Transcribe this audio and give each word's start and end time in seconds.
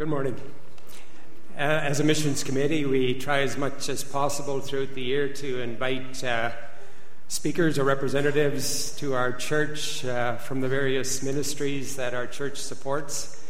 Good 0.00 0.08
morning. 0.08 0.40
Uh, 1.54 1.60
as 1.60 2.00
a 2.00 2.04
missions 2.04 2.42
committee, 2.42 2.86
we 2.86 3.12
try 3.12 3.40
as 3.40 3.58
much 3.58 3.90
as 3.90 4.02
possible 4.02 4.58
throughout 4.60 4.94
the 4.94 5.02
year 5.02 5.28
to 5.28 5.60
invite 5.60 6.24
uh, 6.24 6.52
speakers 7.28 7.78
or 7.78 7.84
representatives 7.84 8.96
to 8.96 9.12
our 9.12 9.30
church 9.30 10.02
uh, 10.06 10.36
from 10.36 10.62
the 10.62 10.68
various 10.68 11.22
ministries 11.22 11.96
that 11.96 12.14
our 12.14 12.26
church 12.26 12.56
supports. 12.56 13.44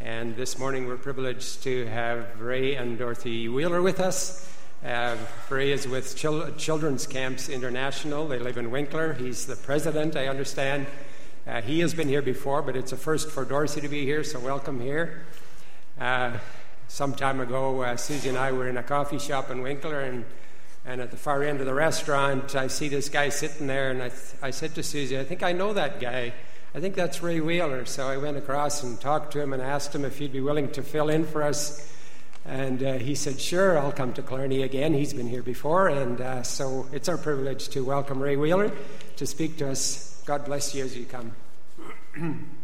And 0.00 0.34
this 0.36 0.58
morning, 0.58 0.86
we're 0.86 0.96
privileged 0.96 1.64
to 1.64 1.84
have 1.88 2.40
Ray 2.40 2.76
and 2.76 2.96
Dorothy 2.96 3.50
Wheeler 3.50 3.82
with 3.82 4.00
us. 4.00 4.50
Uh, 4.82 5.18
Ray 5.50 5.70
is 5.70 5.86
with 5.86 6.16
Chil- 6.16 6.52
Children's 6.52 7.06
Camps 7.06 7.50
International. 7.50 8.26
They 8.26 8.38
live 8.38 8.56
in 8.56 8.70
Winkler. 8.70 9.12
He's 9.12 9.44
the 9.44 9.56
president, 9.56 10.16
I 10.16 10.28
understand. 10.28 10.86
Uh, 11.46 11.60
he 11.60 11.80
has 11.80 11.92
been 11.92 12.08
here 12.08 12.22
before, 12.22 12.62
but 12.62 12.74
it's 12.74 12.92
a 12.92 12.96
first 12.96 13.30
for 13.30 13.44
Dorothy 13.44 13.82
to 13.82 13.88
be 13.88 14.06
here, 14.06 14.24
so 14.24 14.40
welcome 14.40 14.80
here. 14.80 15.26
Uh, 16.00 16.38
some 16.88 17.14
time 17.14 17.40
ago, 17.40 17.82
uh, 17.82 17.94
Susie 17.94 18.30
and 18.30 18.38
I 18.38 18.52
were 18.52 18.66
in 18.66 18.78
a 18.78 18.82
coffee 18.82 19.18
shop 19.18 19.50
in 19.50 19.60
Winkler, 19.60 20.00
and, 20.00 20.24
and 20.86 21.00
at 21.02 21.10
the 21.10 21.16
far 21.18 21.42
end 21.42 21.60
of 21.60 21.66
the 21.66 21.74
restaurant, 21.74 22.56
I 22.56 22.68
see 22.68 22.88
this 22.88 23.10
guy 23.10 23.28
sitting 23.28 23.66
there, 23.66 23.90
and 23.90 24.02
I, 24.02 24.08
th- 24.08 24.34
I 24.40 24.50
said 24.50 24.74
to 24.76 24.82
Susie, 24.82 25.18
I 25.18 25.24
think 25.24 25.42
I 25.42 25.52
know 25.52 25.74
that 25.74 26.00
guy. 26.00 26.32
I 26.74 26.80
think 26.80 26.94
that's 26.94 27.22
Ray 27.22 27.40
Wheeler. 27.40 27.84
So 27.84 28.08
I 28.08 28.16
went 28.16 28.38
across 28.38 28.82
and 28.82 28.98
talked 28.98 29.32
to 29.34 29.42
him 29.42 29.52
and 29.52 29.60
asked 29.60 29.94
him 29.94 30.06
if 30.06 30.18
he'd 30.18 30.32
be 30.32 30.40
willing 30.40 30.72
to 30.72 30.82
fill 30.82 31.10
in 31.10 31.26
for 31.26 31.42
us. 31.42 31.92
And 32.46 32.82
uh, 32.82 32.92
he 32.94 33.14
said, 33.14 33.38
Sure, 33.38 33.78
I'll 33.78 33.92
come 33.92 34.14
to 34.14 34.22
Killarney 34.22 34.62
again. 34.62 34.94
He's 34.94 35.12
been 35.12 35.28
here 35.28 35.42
before. 35.42 35.88
And 35.88 36.20
uh, 36.20 36.42
so 36.44 36.86
it's 36.92 37.08
our 37.08 37.18
privilege 37.18 37.68
to 37.70 37.84
welcome 37.84 38.22
Ray 38.22 38.36
Wheeler 38.36 38.72
to 39.16 39.26
speak 39.26 39.58
to 39.58 39.70
us 39.70 40.22
God 40.24 40.44
bless 40.44 40.74
you 40.74 40.84
as 40.84 40.96
you 40.96 41.06
come. 41.06 41.32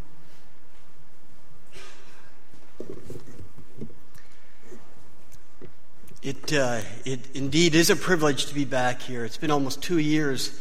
It, 6.27 6.53
uh, 6.53 6.81
it 7.05 7.21
indeed 7.35 7.77
is 7.77 7.89
a 7.89 7.95
privilege 7.95 8.47
to 8.47 8.55
be 8.57 8.65
back 8.65 9.01
here. 9.01 9.25
It's 9.25 9.37
been 9.37 9.53
almost 9.53 9.81
two 9.81 9.99
years, 9.99 10.61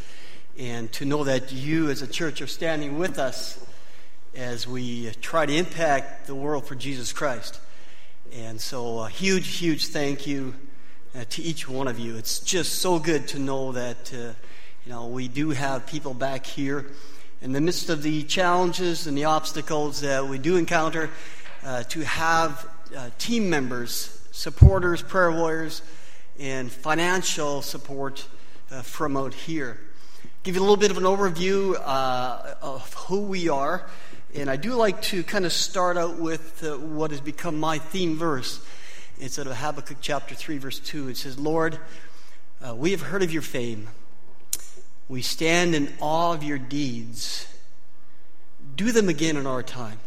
and 0.60 0.92
to 0.92 1.06
know 1.06 1.24
that 1.24 1.52
you 1.52 1.90
as 1.90 2.04
a 2.04 2.08
church 2.08 2.40
are 2.40 2.46
standing 2.46 3.00
with 3.00 3.18
us 3.18 3.58
as 4.36 4.68
we 4.68 5.10
try 5.22 5.48
to 5.48 5.52
impact 5.52 6.28
the 6.28 6.36
world 6.36 6.68
for 6.68 6.76
Jesus 6.76 7.12
Christ. 7.12 7.60
And 8.32 8.62
so, 8.62 9.00
a 9.00 9.10
huge, 9.10 9.58
huge 9.58 9.88
thank 9.88 10.28
you 10.28 10.54
uh, 11.16 11.26
to 11.32 11.42
each 11.42 11.68
one 11.68 11.88
of 11.88 11.98
you. 11.98 12.16
It's 12.16 12.42
just 12.42 12.74
so 12.76 13.00
good 13.00 13.28
to 13.30 13.40
know 13.40 13.72
that 13.72 14.14
uh, 14.14 14.34
you 14.86 14.92
know, 14.92 15.08
we 15.08 15.28
do 15.28 15.50
have 15.50 15.88
people 15.88 16.14
back 16.14 16.46
here 16.46 16.92
in 17.42 17.54
the 17.54 17.62
midst 17.62 17.90
of 17.90 18.04
the 18.04 18.22
challenges 18.22 19.08
and 19.08 19.18
the 19.18 19.26
obstacles 19.26 20.02
that 20.02 20.28
we 20.28 20.38
do 20.38 20.58
encounter 20.58 21.10
uh, 21.64 21.82
to 21.86 22.02
have 22.02 22.70
uh, 22.96 23.10
team 23.18 23.50
members, 23.50 24.22
supporters, 24.36 25.02
prayer 25.02 25.32
warriors, 25.32 25.82
and 26.38 26.70
financial 26.70 27.62
support 27.62 28.28
uh, 28.70 28.82
from 28.82 29.16
out 29.16 29.34
here. 29.34 29.80
Give 30.44 30.56
you 30.56 30.62
a 30.62 30.64
little 30.64 30.78
bit 30.78 30.92
of 30.92 30.98
an 30.98 31.04
overview 31.04 31.76
uh, 31.80 32.56
of 32.62 32.94
who 32.94 33.22
we 33.22 33.48
are. 33.48 33.88
And 34.36 34.50
I 34.50 34.58
do 34.58 34.74
like 34.74 35.02
to 35.04 35.24
kind 35.24 35.46
of 35.46 35.54
start 35.54 35.96
out 35.96 36.20
with 36.20 36.64
uh, 36.64 36.78
what 36.78 37.12
has 37.12 37.22
become 37.22 37.58
my 37.58 37.78
theme 37.78 38.18
verse. 38.18 38.64
It's 39.18 39.40
out 39.40 39.48
of 39.48 39.56
Habakkuk 39.56 39.98
chapter 40.02 40.36
3, 40.36 40.58
verse 40.58 40.80
2. 40.80 41.08
It 41.08 41.18
says, 41.18 41.40
Lord, 41.40 41.80
uh, 42.62 42.76
we 42.76 42.92
have 42.92 43.02
heard 43.02 43.24
of 43.24 43.32
your 43.32 43.42
fame 43.42 43.88
we 45.08 45.22
stand 45.22 45.76
in 45.76 45.94
awe 46.00 46.34
of 46.34 46.44
your 46.44 46.58
deeds. 46.58 47.48
Do 48.76 48.92
them 48.92 49.08
again 49.08 49.38
in 49.38 49.46
our 49.46 49.62
time. 49.62 50.00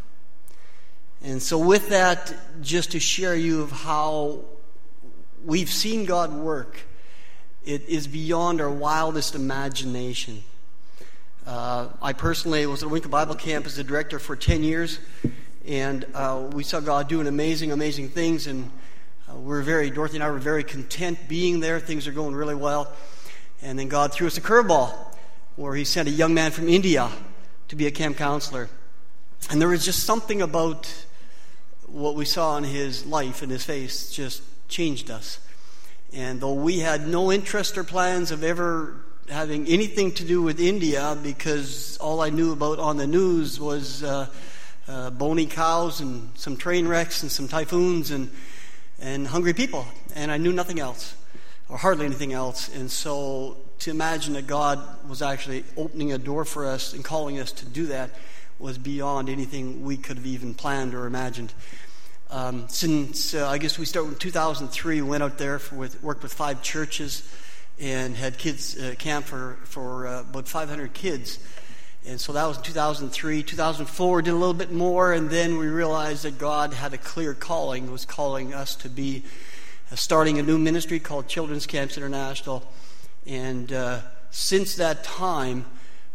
And 1.23 1.43
so, 1.43 1.59
with 1.59 1.89
that, 1.89 2.33
just 2.63 2.93
to 2.93 3.01
share 3.01 3.35
you 3.35 3.63
of 3.63 3.73
how 3.73 4.45
we've 5.45 5.71
seen 5.71 6.05
God 6.05 6.33
work, 6.33 6.79
it 7.65 7.89
is 7.89 8.07
beyond 8.07 8.61
our 8.61 8.71
wildest 8.71 9.35
imagination. 9.35 10.43
Uh, 11.45 11.89
I 12.01 12.13
personally 12.13 12.65
was 12.67 12.83
at 12.83 12.91
Winkler 12.91 13.11
Bible 13.11 13.35
Camp 13.35 13.67
as 13.67 13.77
the 13.77 13.85
director 13.85 14.19
for 14.19 14.37
10 14.37 14.63
years, 14.63 15.01
and 15.67 16.07
uh, 16.15 16.49
we 16.53 16.63
saw 16.63 16.79
God 16.79 17.09
doing 17.09 17.27
amazing, 17.27 17.73
amazing 17.73 18.11
things, 18.11 18.47
and 18.47 18.71
uh, 19.29 19.35
we're 19.35 19.63
very, 19.63 19.91
Dorothy 19.91 20.19
and 20.19 20.25
I 20.25 20.31
were 20.31 20.39
very 20.39 20.63
content 20.63 21.19
being 21.29 21.59
there. 21.59 21.81
Things 21.81 22.07
are 22.07 22.13
going 22.13 22.35
really 22.35 22.55
well. 22.55 22.93
And 23.61 23.77
then 23.77 23.89
God 23.89 24.13
threw 24.13 24.29
us 24.29 24.39
a 24.39 24.41
curveball 24.41 24.95
where 25.57 25.75
He 25.75 25.85
sent 25.85 26.09
a 26.09 26.13
young 26.13 26.33
man 26.33 26.53
from 26.53 26.69
India 26.69 27.11
to 27.69 27.77
be 27.77 27.87
a 27.87 27.91
camp 27.91 28.17
counselor. 28.17 28.69
And 29.51 29.61
there 29.61 29.69
was 29.69 29.85
just 29.85 30.05
something 30.05 30.43
about 30.43 31.07
what 31.91 32.15
we 32.15 32.25
saw 32.25 32.57
in 32.57 32.65
his 32.65 33.07
life 33.07 33.43
and 33.43 33.51
his 33.51 33.65
face 33.65 34.11
just 34.11 34.43
changed 34.69 35.11
us. 35.11 35.39
And 36.13 36.41
though 36.41 36.55
we 36.55 36.79
had 36.79 37.07
no 37.07 37.31
interest 37.31 37.77
or 37.77 37.85
plans 37.85 38.31
of 38.31 38.43
ever 38.43 38.97
having 39.29 39.67
anything 39.67 40.13
to 40.13 40.25
do 40.25 40.41
with 40.43 40.59
India, 40.59 41.17
because 41.23 41.99
all 41.99 42.21
I 42.21 42.31
knew 42.31 42.53
about 42.53 42.79
on 42.79 42.97
the 42.97 43.07
news 43.07 43.61
was 43.61 44.03
uh, 44.03 44.27
uh, 44.87 45.11
bony 45.11 45.47
cows 45.47 46.01
and 46.01 46.31
some 46.35 46.57
train 46.57 46.89
wrecks 46.89 47.23
and 47.23 47.31
some 47.31 47.47
typhoons 47.47 48.11
and, 48.11 48.31
and 49.01 49.27
hungry 49.27 49.53
people, 49.53 49.87
and 50.15 50.31
I 50.31 50.39
knew 50.39 50.53
nothing 50.53 50.81
else 50.81 51.15
or 51.69 51.77
hardly 51.77 52.07
anything 52.07 52.33
else. 52.33 52.75
And 52.75 52.91
so 52.91 53.59
to 53.81 53.91
imagine 53.91 54.33
that 54.35 54.47
God 54.47 54.81
was 55.09 55.21
actually 55.21 55.65
opening 55.77 56.13
a 56.13 56.19
door 56.19 56.45
for 56.45 56.67
us 56.67 56.95
and 56.95 57.05
calling 57.05 57.39
us 57.39 57.53
to 57.53 57.67
do 57.67 57.87
that 57.87 58.11
was 58.59 58.79
beyond 58.79 59.29
anything 59.29 59.85
we 59.85 59.97
could 59.97 60.17
have 60.17 60.27
even 60.27 60.55
planned 60.55 60.95
or 60.95 61.07
imagined. 61.07 61.53
Um, 62.31 62.69
since 62.69 63.35
uh, 63.35 63.49
I 63.49 63.59
guess 63.59 63.79
we 63.79 63.87
started 63.87 64.13
in 64.13 64.19
2003, 64.19 65.01
went 65.03 65.23
out 65.23 65.39
there 65.39 65.59
for, 65.59 65.77
with, 65.77 66.03
worked 66.03 66.23
with 66.23 66.33
five 66.33 66.63
churches 66.63 67.29
and 67.81 68.17
had 68.17 68.39
kids 68.39 68.79
uh, 68.79 68.95
camp 68.99 69.25
for, 69.25 69.59
for 69.65 70.07
uh, 70.07 70.21
about 70.21 70.49
500 70.49 70.93
kids. 70.93 71.39
And 72.07 72.21
so 72.21 72.33
that 72.33 72.47
was 72.47 72.59
in 72.59 72.63
2003. 72.65 73.43
2004, 73.43 74.23
did 74.23 74.31
a 74.31 74.37
little 74.37 74.55
bit 74.55 74.73
more, 74.73 75.13
and 75.13 75.31
then 75.31 75.59
we 75.59 75.67
realized 75.67 76.25
that 76.25 76.39
God 76.39 76.73
had 76.73 76.93
a 76.95 76.99
clear 76.99 77.35
calling, 77.35 77.91
was 77.91 78.05
calling 78.05 78.55
us 78.55 78.77
to 78.77 78.89
be 78.89 79.23
uh, 79.91 79.97
starting 79.97 80.39
a 80.39 80.43
new 80.43 80.59
ministry 80.59 81.01
called 81.01 81.29
Children's 81.29 81.67
Camps 81.67 81.97
International. 81.97 82.63
And 83.27 83.73
uh, 83.73 84.01
since 84.31 84.77
that 84.77 85.05
time, 85.05 85.65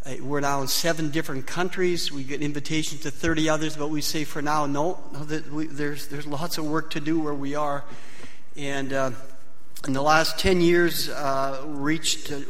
uh, 0.06 0.16
we're 0.22 0.42
now 0.42 0.62
in 0.62 0.68
seven 0.68 1.12
different 1.12 1.48
countries. 1.48 2.12
We 2.12 2.24
get 2.24 2.42
invitations 2.42 3.02
to 3.02 3.12
30 3.12 3.48
others, 3.48 3.78
but 3.78 3.90
we 3.90 4.02
say 4.02 4.26
for 4.26 4.42
now, 4.42 4.66
no, 4.66 5.00
no 5.14 5.24
that 5.24 5.50
we, 5.52 5.68
there's, 5.68 6.08
there's 6.08 6.28
lots 6.28 6.58
of 6.58 6.66
work 6.66 6.92
to 6.92 7.00
do 7.00 7.20
where 7.20 7.34
we 7.34 7.56
are. 7.56 7.86
And 8.58 8.92
uh, 8.92 9.12
in 9.88 9.94
the 9.94 10.02
last 10.02 10.38
10 10.40 10.60
years, 10.60 11.08
uh, 11.08 11.64
reached, 11.68 12.34
uh, 12.34 12.42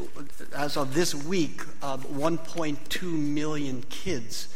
as 0.55 0.77
of 0.77 0.95
this 0.95 1.13
week, 1.13 1.61
1.2 1.81 3.03
million 3.03 3.83
kids, 3.89 4.47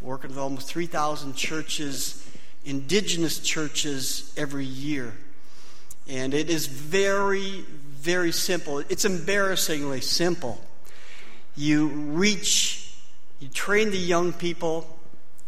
working 0.00 0.30
with 0.30 0.38
almost 0.38 0.68
3,000 0.68 1.34
churches, 1.34 2.26
indigenous 2.64 3.40
churches 3.40 4.32
every 4.38 4.64
year. 4.64 5.12
And 6.08 6.32
it 6.32 6.48
is 6.48 6.66
very, 6.66 7.64
very 7.90 8.32
simple. 8.32 8.78
It's 8.78 9.04
embarrassingly 9.04 10.00
simple. 10.00 10.64
You 11.56 11.88
reach, 11.88 12.94
you 13.40 13.48
train 13.48 13.90
the 13.90 13.98
young 13.98 14.32
people 14.32 14.98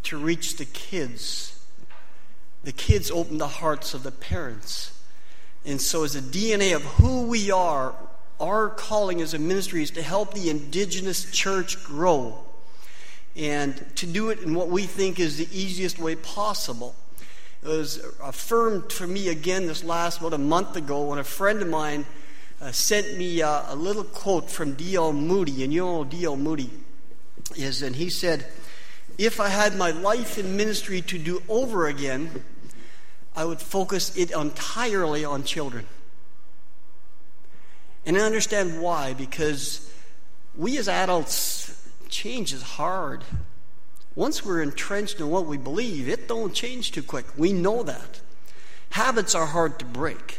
to 0.05 0.19
reach 0.19 0.57
the 0.57 0.67
kids. 0.67 1.65
The 2.63 2.73
kids 2.73 3.11
open 3.11 3.39
the 3.39 3.49
hearts 3.49 3.95
of 3.95 4.03
the 4.03 4.11
parents. 4.11 4.93
And 5.65 5.81
so, 5.81 6.05
as 6.05 6.15
a 6.15 6.21
DNA 6.21 6.77
of 6.77 6.83
who 6.83 7.27
we 7.27 7.51
are, 7.51 7.95
our 8.39 8.69
calling 8.69 9.23
as 9.23 9.33
a 9.33 9.39
ministry 9.39 9.83
is 9.83 9.91
to 9.93 10.03
help 10.03 10.35
the 10.35 10.51
indigenous 10.51 11.31
church 11.31 11.83
grow 11.85 12.39
and 13.37 13.85
to 13.97 14.07
do 14.07 14.31
it 14.31 14.41
in 14.41 14.55
what 14.55 14.69
we 14.69 14.83
think 14.83 15.19
is 15.19 15.39
the 15.39 15.49
easiest 15.53 15.99
way 15.99 16.15
possible. 16.17 16.95
It 17.63 17.69
was 17.69 18.05
affirmed 18.23 18.93
for 18.93 19.07
me 19.07 19.29
again 19.29 19.67
this 19.67 19.83
last 19.83 20.21
about 20.21 20.35
a 20.35 20.39
month 20.39 20.77
ago 20.77 21.07
when 21.07 21.19
a 21.19 21.25
friend 21.25 21.63
of 21.63 21.69
mine 21.69 22.05
uh, 22.65 22.73
sent 22.73 23.19
me 23.19 23.43
uh, 23.43 23.63
a 23.69 23.77
little 23.77 24.05
quote 24.05 24.51
from 24.51 24.73
D.L. 24.73 25.13
Moody, 25.13 25.63
and 25.63 25.73
you 25.73 25.85
know 25.85 26.03
D.L. 26.03 26.37
Moody 26.37 26.71
is, 27.57 27.83
and 27.83 27.95
he 27.95 28.09
said, 28.09 28.47
If 29.19 29.39
I 29.39 29.49
had 29.49 29.77
my 29.77 29.91
life 29.91 30.39
in 30.39 30.57
ministry 30.57 31.03
to 31.03 31.19
do 31.19 31.43
over 31.47 31.87
again, 31.87 32.43
I 33.37 33.45
would 33.45 33.61
focus 33.61 34.17
it 34.17 34.31
entirely 34.31 35.27
on 35.27 35.45
children. 35.45 35.87
And 38.07 38.17
I 38.17 38.21
understand 38.21 38.81
why, 38.81 39.13
because 39.13 39.93
we 40.57 40.79
as 40.79 40.89
adults, 40.89 41.87
change 42.09 42.55
is 42.55 42.63
hard. 42.63 43.25
Once 44.15 44.43
we're 44.43 44.63
entrenched 44.63 45.21
in 45.21 45.29
what 45.29 45.45
we 45.45 45.59
believe, 45.59 46.09
it 46.09 46.29
don't 46.29 46.55
change 46.55 46.93
too 46.93 47.03
quick. 47.03 47.27
We 47.37 47.53
know 47.53 47.83
that. 47.83 48.21
Habits 48.91 49.35
are 49.35 49.47
hard 49.47 49.79
to 49.81 49.85
break. 49.85 50.39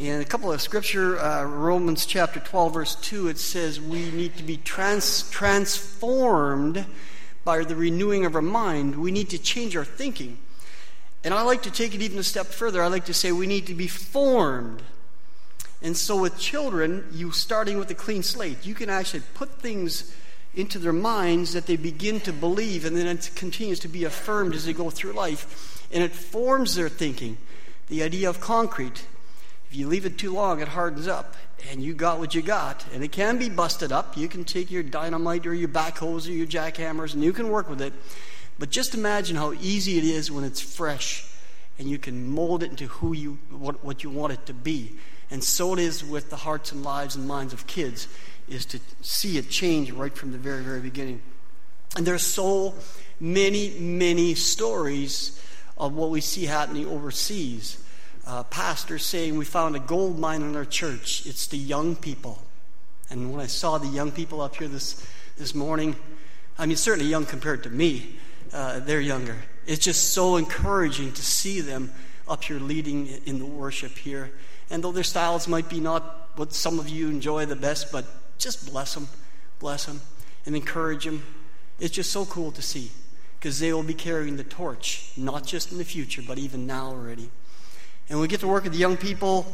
In 0.00 0.18
a 0.22 0.24
couple 0.24 0.50
of 0.50 0.62
scripture, 0.62 1.20
uh, 1.20 1.44
Romans 1.44 2.06
chapter 2.06 2.40
12, 2.40 2.72
verse 2.72 2.94
2, 2.94 3.28
it 3.28 3.36
says 3.36 3.78
we 3.78 4.10
need 4.12 4.34
to 4.38 4.42
be 4.42 4.56
trans- 4.56 5.28
transformed 5.28 6.86
by 7.44 7.62
the 7.64 7.76
renewing 7.76 8.24
of 8.24 8.34
our 8.34 8.40
mind. 8.40 8.96
We 8.96 9.12
need 9.12 9.28
to 9.28 9.38
change 9.38 9.76
our 9.76 9.84
thinking. 9.84 10.38
And 11.22 11.34
I 11.34 11.42
like 11.42 11.60
to 11.64 11.70
take 11.70 11.94
it 11.94 12.00
even 12.00 12.18
a 12.18 12.22
step 12.22 12.46
further. 12.46 12.82
I 12.82 12.86
like 12.86 13.04
to 13.04 13.14
say 13.14 13.30
we 13.30 13.46
need 13.46 13.66
to 13.66 13.74
be 13.74 13.88
formed. 13.88 14.82
And 15.82 15.94
so 15.94 16.18
with 16.18 16.38
children, 16.38 17.06
you 17.12 17.30
starting 17.30 17.76
with 17.76 17.90
a 17.90 17.94
clean 17.94 18.22
slate, 18.22 18.64
you 18.64 18.74
can 18.74 18.88
actually 18.88 19.22
put 19.34 19.60
things 19.60 20.16
into 20.54 20.78
their 20.78 20.94
minds 20.94 21.52
that 21.52 21.66
they 21.66 21.76
begin 21.76 22.20
to 22.20 22.32
believe, 22.32 22.86
and 22.86 22.96
then 22.96 23.06
it 23.06 23.30
continues 23.34 23.80
to 23.80 23.88
be 23.88 24.04
affirmed 24.04 24.54
as 24.54 24.64
they 24.64 24.72
go 24.72 24.88
through 24.88 25.12
life. 25.12 25.86
And 25.92 26.02
it 26.02 26.12
forms 26.12 26.74
their 26.74 26.88
thinking. 26.88 27.36
The 27.88 28.02
idea 28.02 28.30
of 28.30 28.40
concrete, 28.40 29.04
if 29.70 29.76
you 29.76 29.86
leave 29.86 30.04
it 30.04 30.18
too 30.18 30.32
long, 30.32 30.60
it 30.60 30.66
hardens 30.66 31.06
up, 31.06 31.36
and 31.70 31.80
you 31.80 31.94
got 31.94 32.18
what 32.18 32.34
you 32.34 32.42
got. 32.42 32.84
And 32.92 33.04
it 33.04 33.12
can 33.12 33.38
be 33.38 33.48
busted 33.48 33.92
up. 33.92 34.16
You 34.16 34.26
can 34.26 34.42
take 34.42 34.68
your 34.68 34.82
dynamite 34.82 35.46
or 35.46 35.54
your 35.54 35.68
backhoes 35.68 36.26
or 36.26 36.32
your 36.32 36.48
jackhammers, 36.48 37.14
and 37.14 37.22
you 37.22 37.32
can 37.32 37.50
work 37.50 37.70
with 37.70 37.80
it. 37.80 37.92
But 38.58 38.70
just 38.70 38.94
imagine 38.94 39.36
how 39.36 39.52
easy 39.52 39.96
it 39.96 40.02
is 40.02 40.28
when 40.28 40.42
it's 40.42 40.60
fresh, 40.60 41.24
and 41.78 41.88
you 41.88 41.98
can 41.98 42.32
mold 42.32 42.64
it 42.64 42.70
into 42.70 42.86
who 42.86 43.12
you 43.12 43.38
what, 43.50 43.84
what 43.84 44.02
you 44.02 44.10
want 44.10 44.32
it 44.32 44.44
to 44.46 44.54
be. 44.54 44.96
And 45.30 45.44
so 45.44 45.74
it 45.74 45.78
is 45.78 46.04
with 46.04 46.30
the 46.30 46.36
hearts 46.36 46.72
and 46.72 46.82
lives 46.82 47.14
and 47.14 47.28
minds 47.28 47.52
of 47.52 47.68
kids 47.68 48.08
is 48.48 48.66
to 48.66 48.80
see 49.02 49.38
it 49.38 49.48
change 49.48 49.92
right 49.92 50.16
from 50.16 50.32
the 50.32 50.38
very, 50.38 50.64
very 50.64 50.80
beginning. 50.80 51.22
And 51.96 52.04
there's 52.04 52.24
so 52.24 52.74
many, 53.20 53.78
many 53.78 54.34
stories 54.34 55.40
of 55.78 55.94
what 55.94 56.10
we 56.10 56.20
see 56.20 56.46
happening 56.46 56.88
overseas. 56.88 57.78
Uh, 58.26 58.42
pastors 58.44 59.04
saying 59.04 59.36
we 59.36 59.44
found 59.44 59.76
a 59.76 59.80
gold 59.80 60.18
mine 60.18 60.42
in 60.42 60.54
our 60.56 60.64
church. 60.64 61.26
It's 61.26 61.46
the 61.46 61.56
young 61.56 61.96
people. 61.96 62.42
And 63.08 63.32
when 63.32 63.40
I 63.40 63.46
saw 63.46 63.78
the 63.78 63.88
young 63.88 64.12
people 64.12 64.40
up 64.40 64.56
here 64.56 64.68
this, 64.68 65.04
this 65.36 65.54
morning, 65.54 65.96
I 66.58 66.66
mean, 66.66 66.76
certainly 66.76 67.10
young 67.10 67.26
compared 67.26 67.64
to 67.64 67.70
me, 67.70 68.16
uh, 68.52 68.80
they're 68.80 69.00
younger. 69.00 69.36
It's 69.66 69.84
just 69.84 70.12
so 70.12 70.36
encouraging 70.36 71.12
to 71.12 71.22
see 71.22 71.60
them 71.60 71.92
up 72.28 72.44
here 72.44 72.60
leading 72.60 73.08
in 73.26 73.38
the 73.38 73.46
worship 73.46 73.92
here. 73.92 74.30
And 74.70 74.84
though 74.84 74.92
their 74.92 75.04
styles 75.04 75.48
might 75.48 75.68
be 75.68 75.80
not 75.80 76.30
what 76.36 76.52
some 76.52 76.78
of 76.78 76.88
you 76.88 77.08
enjoy 77.08 77.46
the 77.46 77.56
best, 77.56 77.90
but 77.90 78.04
just 78.38 78.70
bless 78.70 78.94
them, 78.94 79.08
bless 79.58 79.86
them, 79.86 80.00
and 80.46 80.54
encourage 80.54 81.04
them. 81.04 81.24
It's 81.78 81.94
just 81.94 82.12
so 82.12 82.24
cool 82.26 82.52
to 82.52 82.62
see 82.62 82.90
because 83.38 83.58
they 83.58 83.72
will 83.72 83.82
be 83.82 83.94
carrying 83.94 84.36
the 84.36 84.44
torch, 84.44 85.10
not 85.16 85.46
just 85.46 85.72
in 85.72 85.78
the 85.78 85.84
future, 85.84 86.22
but 86.26 86.38
even 86.38 86.66
now 86.66 86.88
already. 86.88 87.30
And 88.10 88.20
we 88.20 88.26
get 88.26 88.40
to 88.40 88.48
work 88.48 88.64
with 88.64 88.72
the 88.72 88.78
young 88.78 88.96
people. 88.96 89.46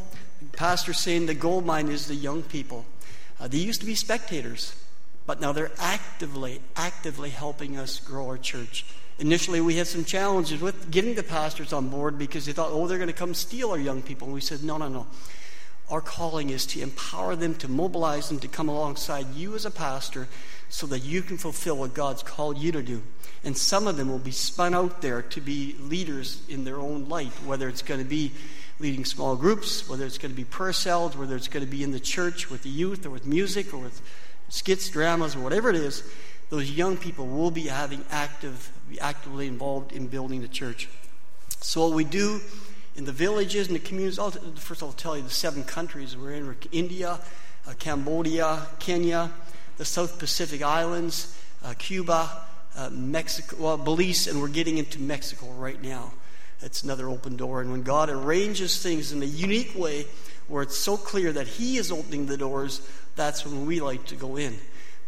Pastor 0.53 0.94
saying 0.94 1.26
the 1.26 1.35
gold 1.35 1.67
mine 1.67 1.88
is 1.88 2.06
the 2.06 2.14
young 2.14 2.43
people. 2.43 2.87
Uh, 3.38 3.49
they 3.49 3.58
used 3.58 3.81
to 3.81 3.87
be 3.87 3.94
spectators, 3.94 4.75
but 5.26 5.43
now 5.43 5.53
they're 5.53 5.73
actively, 5.79 6.62
actively 6.75 7.29
helping 7.29 7.76
us 7.76 8.00
grow 8.00 8.26
our 8.26 8.38
church. 8.38 8.87
Initially, 9.19 9.61
we 9.61 9.76
had 9.76 9.87
some 9.87 10.05
challenges 10.05 10.61
with 10.61 10.91
getting 10.91 11.14
the 11.14 11.23
pastors 11.23 11.75
on 11.75 11.91
board 11.91 12.19
because 12.19 12.47
they 12.47 12.53
thought, 12.53 12.70
oh, 12.73 12.87
they're 12.87 12.99
going 12.99 13.08
to 13.08 13.14
come 13.14 13.35
steal 13.35 13.70
our 13.70 13.79
young 13.79 14.00
people. 14.00 14.26
And 14.26 14.35
we 14.35 14.41
said, 14.41 14.64
no, 14.64 14.79
no, 14.79 14.88
no. 14.88 15.06
Our 15.88 16.00
calling 16.00 16.50
is 16.50 16.67
to 16.67 16.81
empower 16.81 17.37
them, 17.37 17.55
to 17.56 17.69
mobilize 17.69 18.29
them 18.29 18.41
to 18.41 18.49
come 18.49 18.69
alongside 18.69 19.35
you 19.35 19.55
as 19.55 19.65
a 19.65 19.71
pastor 19.71 20.27
so 20.69 20.87
that 20.88 21.00
you 21.00 21.23
can 21.23 21.38
fulfill 21.38 21.77
what 21.77 21.94
God's 21.94 22.25
called 22.25 22.59
you 22.59 22.73
to 22.73 22.83
do. 22.83 23.03
And 23.44 23.56
some 23.56 23.87
of 23.87 23.97
them 23.97 24.09
will 24.09 24.19
be 24.19 24.33
spun 24.33 24.75
out 24.75 25.00
there 25.00 25.23
to 25.23 25.41
be 25.41 25.77
leaders 25.79 26.43
in 26.49 26.65
their 26.65 26.81
own 26.81 27.09
light, 27.09 27.33
whether 27.44 27.69
it's 27.69 27.83
going 27.83 28.00
to 28.00 28.09
be 28.09 28.33
leading 28.81 29.05
small 29.05 29.37
groups, 29.37 29.88
whether 29.88 30.05
it's 30.05 30.19
going 30.19 30.33
to 30.33 30.37
be 30.37 30.44
prayer 30.44 30.73
cells, 30.73 31.17
whether 31.17 31.37
it's 31.37 31.49
going 31.49 31.65
to 31.65 31.71
be 31.71 31.85
in 31.85 31.93
the 31.93 32.00
church 32.00 32.50
with 32.50 32.65
the 32.65 32.69
youth 32.69 33.06
or 33.06 33.11
with 33.11 33.25
music 33.25 33.73
or 33.73 33.79
with 33.79 34.03
skits, 34.49 34.89
dramas, 34.89 35.37
or 35.37 35.41
whatever 35.41 35.71
it 35.71 35.77
is. 35.77 36.03
Those 36.50 36.71
young 36.71 36.97
people 36.97 37.27
will 37.27 37.53
be 37.53 37.69
having 37.69 38.05
active, 38.11 38.73
be 38.89 38.99
actively 39.00 39.47
involved 39.47 39.93
in 39.93 40.09
building 40.09 40.43
the 40.43 40.49
church. 40.49 40.89
So 41.61 41.87
what 41.87 41.94
we 41.94 42.05
do 42.05 42.41
in 42.96 43.04
the 43.04 43.12
villages 43.12 43.69
and 43.69 43.76
the 43.76 43.81
communities. 43.81 44.19
I'll, 44.19 44.31
first, 44.31 44.82
I'll 44.82 44.93
tell 44.93 45.16
you 45.16 45.22
the 45.22 45.31
seven 45.31 45.64
countries 45.64 46.16
we're 46.16 46.32
in 46.32 46.56
India, 46.72 47.20
uh, 47.66 47.72
Cambodia, 47.78 48.66
Kenya, 48.78 49.31
the 49.76 49.84
South 49.84 50.19
Pacific 50.19 50.62
Islands, 50.62 51.38
uh, 51.64 51.75
Cuba, 51.78 52.31
uh, 52.76 52.90
Mexico, 52.90 53.56
well, 53.58 53.76
Belize, 53.76 54.26
and 54.26 54.40
we're 54.40 54.48
getting 54.48 54.78
into 54.78 55.00
Mexico 55.00 55.46
right 55.52 55.82
now. 55.82 56.12
It's 56.62 56.82
another 56.82 57.08
open 57.08 57.37
door. 57.37 57.60
And 57.60 57.70
when 57.70 57.82
God 57.82 58.08
arranges 58.08 58.82
things 58.82 59.12
in 59.12 59.22
a 59.22 59.26
unique 59.26 59.75
way 59.76 60.06
where 60.48 60.62
it's 60.62 60.76
so 60.76 60.96
clear 60.96 61.32
that 61.32 61.46
He 61.46 61.76
is 61.76 61.93
opening 61.93 62.26
the 62.26 62.37
doors, 62.37 62.81
that's 63.14 63.44
when 63.44 63.66
we 63.66 63.81
like 63.81 64.06
to 64.06 64.14
go 64.14 64.37
in. 64.37 64.56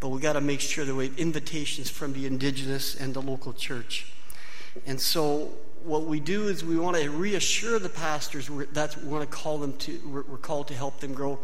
But 0.00 0.08
we 0.08 0.20
got 0.20 0.34
to 0.34 0.40
make 0.40 0.60
sure 0.60 0.84
that 0.84 0.94
we 0.94 1.08
have 1.08 1.18
invitations 1.18 1.90
from 1.90 2.12
the 2.12 2.26
indigenous 2.26 2.94
and 2.94 3.14
the 3.14 3.22
local 3.22 3.52
church. 3.52 4.12
And 4.86 5.00
so 5.00 5.52
what 5.84 6.04
we 6.04 6.20
do 6.20 6.48
is 6.48 6.64
we 6.64 6.78
want 6.78 6.96
to 6.96 7.10
reassure 7.10 7.78
the 7.78 7.88
pastors 7.88 8.48
that 8.72 8.96
we 8.96 9.08
want 9.08 9.28
to 9.28 9.36
call 9.36 9.58
them 9.58 9.76
to 9.78 10.24
we're 10.28 10.36
called 10.36 10.68
to 10.68 10.74
help 10.74 11.00
them 11.00 11.14
grow. 11.14 11.38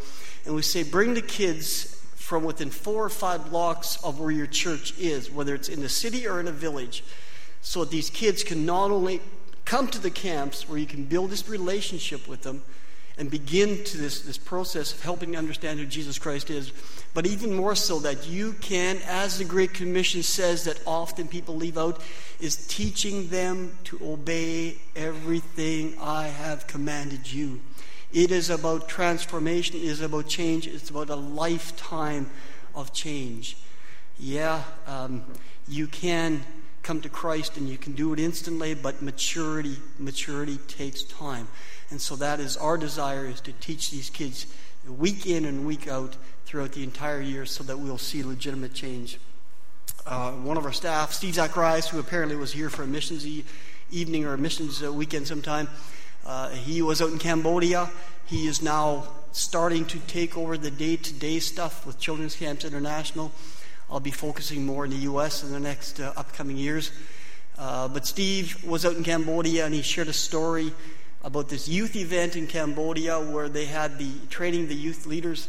And 0.45 0.55
we 0.55 0.63
say 0.63 0.83
bring 0.83 1.15
the 1.15 1.23
kids 1.23 2.01
from 2.25 2.45
within 2.45 2.71
four 2.71 3.05
or 3.05 3.11
five 3.11 3.51
blocks 3.51 4.03
of 4.03 4.19
where 4.19 4.31
your 4.31 4.47
church 4.47 4.99
is 4.99 5.31
whether 5.31 5.55
it's 5.55 5.69
in 5.69 5.83
the 5.83 5.89
city 5.91 6.27
or 6.27 6.41
in 6.41 6.49
a 6.49 6.53
village 6.53 7.05
so 7.61 7.85
these 7.85 8.09
kids 8.09 8.43
can 8.43 8.65
not 8.65 8.91
only 8.91 9.21
come 9.67 9.87
to 9.89 9.99
the 9.99 10.11
camps 10.11 10.67
where 10.67 10.79
you 10.79 10.87
can 10.87 11.05
build 11.05 11.29
this 11.29 11.47
relationship 11.51 12.27
with 12.27 12.43
them 12.43 12.63
and 13.17 13.31
begin 13.31 13.85
to 13.85 13.97
this, 13.97 14.23
this 14.23 14.39
process 14.39 14.93
of 14.93 15.03
helping 15.03 15.37
understand 15.37 15.79
who 15.79 15.87
Jesus 15.87 16.19
Christ 16.19 16.51
is. 16.51 16.73
But 17.13 17.27
even 17.27 17.55
more 17.55 17.77
so, 17.77 18.01
that 18.01 18.27
you 18.27 18.55
can, 18.55 18.99
as 19.07 19.39
the 19.39 19.45
Great 19.45 19.73
Commission 19.73 20.23
says 20.23 20.65
that 20.65 20.81
often 20.85 21.29
people 21.29 21.55
leave 21.55 21.79
out, 21.79 22.01
is 22.41 22.67
teaching 22.67 23.29
them 23.29 23.79
to 23.85 24.01
obey 24.03 24.79
everything 24.97 25.95
I 26.01 26.27
have 26.27 26.67
commanded 26.67 27.33
you. 27.33 27.61
It 28.13 28.31
is 28.31 28.51
about 28.51 28.89
transformation, 28.89 29.77
it 29.77 29.85
is 29.85 30.01
about 30.01 30.27
change, 30.27 30.67
it's 30.67 30.91
about 30.91 31.11
a 31.11 31.17
lifetime 31.17 32.31
of 32.75 32.93
change. 32.93 33.57
Yeah, 34.19 34.63
um, 34.87 35.25
you 35.69 35.87
can 35.87 36.45
come 36.85 37.01
to 37.01 37.09
Christ 37.09 37.57
and 37.57 37.69
you 37.69 37.79
can 37.79 37.95
do 37.95 38.13
it 38.13 38.21
instantly, 38.21 38.75
but 38.75 39.03
maturity, 39.03 39.77
maturity 39.99 40.59
takes 40.69 41.03
time. 41.03 41.49
And 41.91 42.01
so 42.01 42.15
that 42.17 42.39
is 42.39 42.57
our 42.57 42.77
desire 42.77 43.27
is 43.27 43.41
to 43.43 43.53
teach 43.55 43.91
these 43.91 44.11
kids 44.11 44.47
week 44.87 45.27
in 45.27 45.45
and 45.45 45.67
week 45.67 45.89
out 45.89 46.17
throughout 46.45 46.73
the 46.73 46.85
entire 46.85 47.21
year 47.21 47.47
so 47.47 47.65
that 47.65 47.79
we'll 47.79 47.99
see 47.99 48.23
legitimate 48.23 48.75
change. 48.75 49.19
Uh, 50.07 50.33
one 50.33 50.57
of 50.57 50.65
our 50.65 50.73
staff, 50.73 51.13
Steve 51.13 51.35
Zacharias, 51.35 51.89
who 51.89 51.99
apparently 51.99 52.37
was 52.37 52.53
here 52.53 52.69
for 52.69 52.83
a 52.83 52.87
missions 52.87 53.27
e- 53.27 53.45
evening 53.91 54.27
or 54.27 54.35
a 54.35 54.39
missions 54.39 54.83
uh, 54.83 54.93
weekend 54.93 55.27
sometime, 55.27 55.67
uh, 56.27 56.51
he 56.51 56.83
was 56.83 57.01
out 57.01 57.11
in 57.11 57.19
Cambodia. 57.19 57.91
He 58.27 58.47
is 58.47 58.63
now 58.63 59.09
starting 59.33 59.85
to 59.87 59.99
take 60.01 60.37
over 60.37 60.57
the 60.57 60.71
day 60.71 60.97
to 60.97 61.13
day 61.15 61.39
stuff 61.39 61.87
with 61.87 61.99
Children's 61.99 62.37
Camps 62.37 62.65
International. 62.65 63.33
I'll 63.95 64.01
be 64.01 64.11
focusing 64.11 64.67
more 64.67 64.85
in 64.87 64.91
the 64.91 64.97
U.S. 64.97 65.45
in 65.45 65.53
the 65.53 65.61
next 65.61 66.01
uh, 66.01 66.13
upcoming 66.17 66.57
years. 66.57 66.91
Uh, 67.57 67.87
but 67.87 68.05
Steve 68.05 68.65
was 68.65 68.85
out 68.85 68.97
in 68.97 69.05
Cambodia 69.05 69.65
and 69.65 69.73
he 69.73 69.83
shared 69.83 70.09
a 70.09 70.13
story 70.13 70.73
about 71.23 71.49
this 71.49 71.69
youth 71.69 71.95
event 71.95 72.35
in 72.35 72.49
Cambodia 72.49 73.21
where 73.21 73.49
they 73.49 73.67
had 73.67 73.97
the 74.01 74.11
training 74.31 74.67
the 74.67 74.75
youth 74.75 75.07
leaders, 75.07 75.47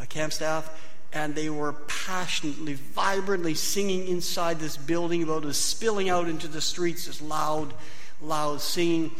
uh, 0.00 0.06
camp 0.06 0.32
staff, 0.32 0.68
and 1.12 1.36
they 1.36 1.48
were 1.48 1.74
passionately, 1.86 2.74
vibrantly 2.74 3.54
singing 3.54 4.08
inside 4.08 4.58
this 4.58 4.76
building 4.76 5.22
about 5.22 5.44
it 5.44 5.54
spilling 5.54 6.08
out 6.08 6.26
into 6.26 6.48
the 6.48 6.60
streets, 6.60 7.06
this 7.06 7.22
loud, 7.22 7.72
loud 8.20 8.60
singing. 8.60 9.12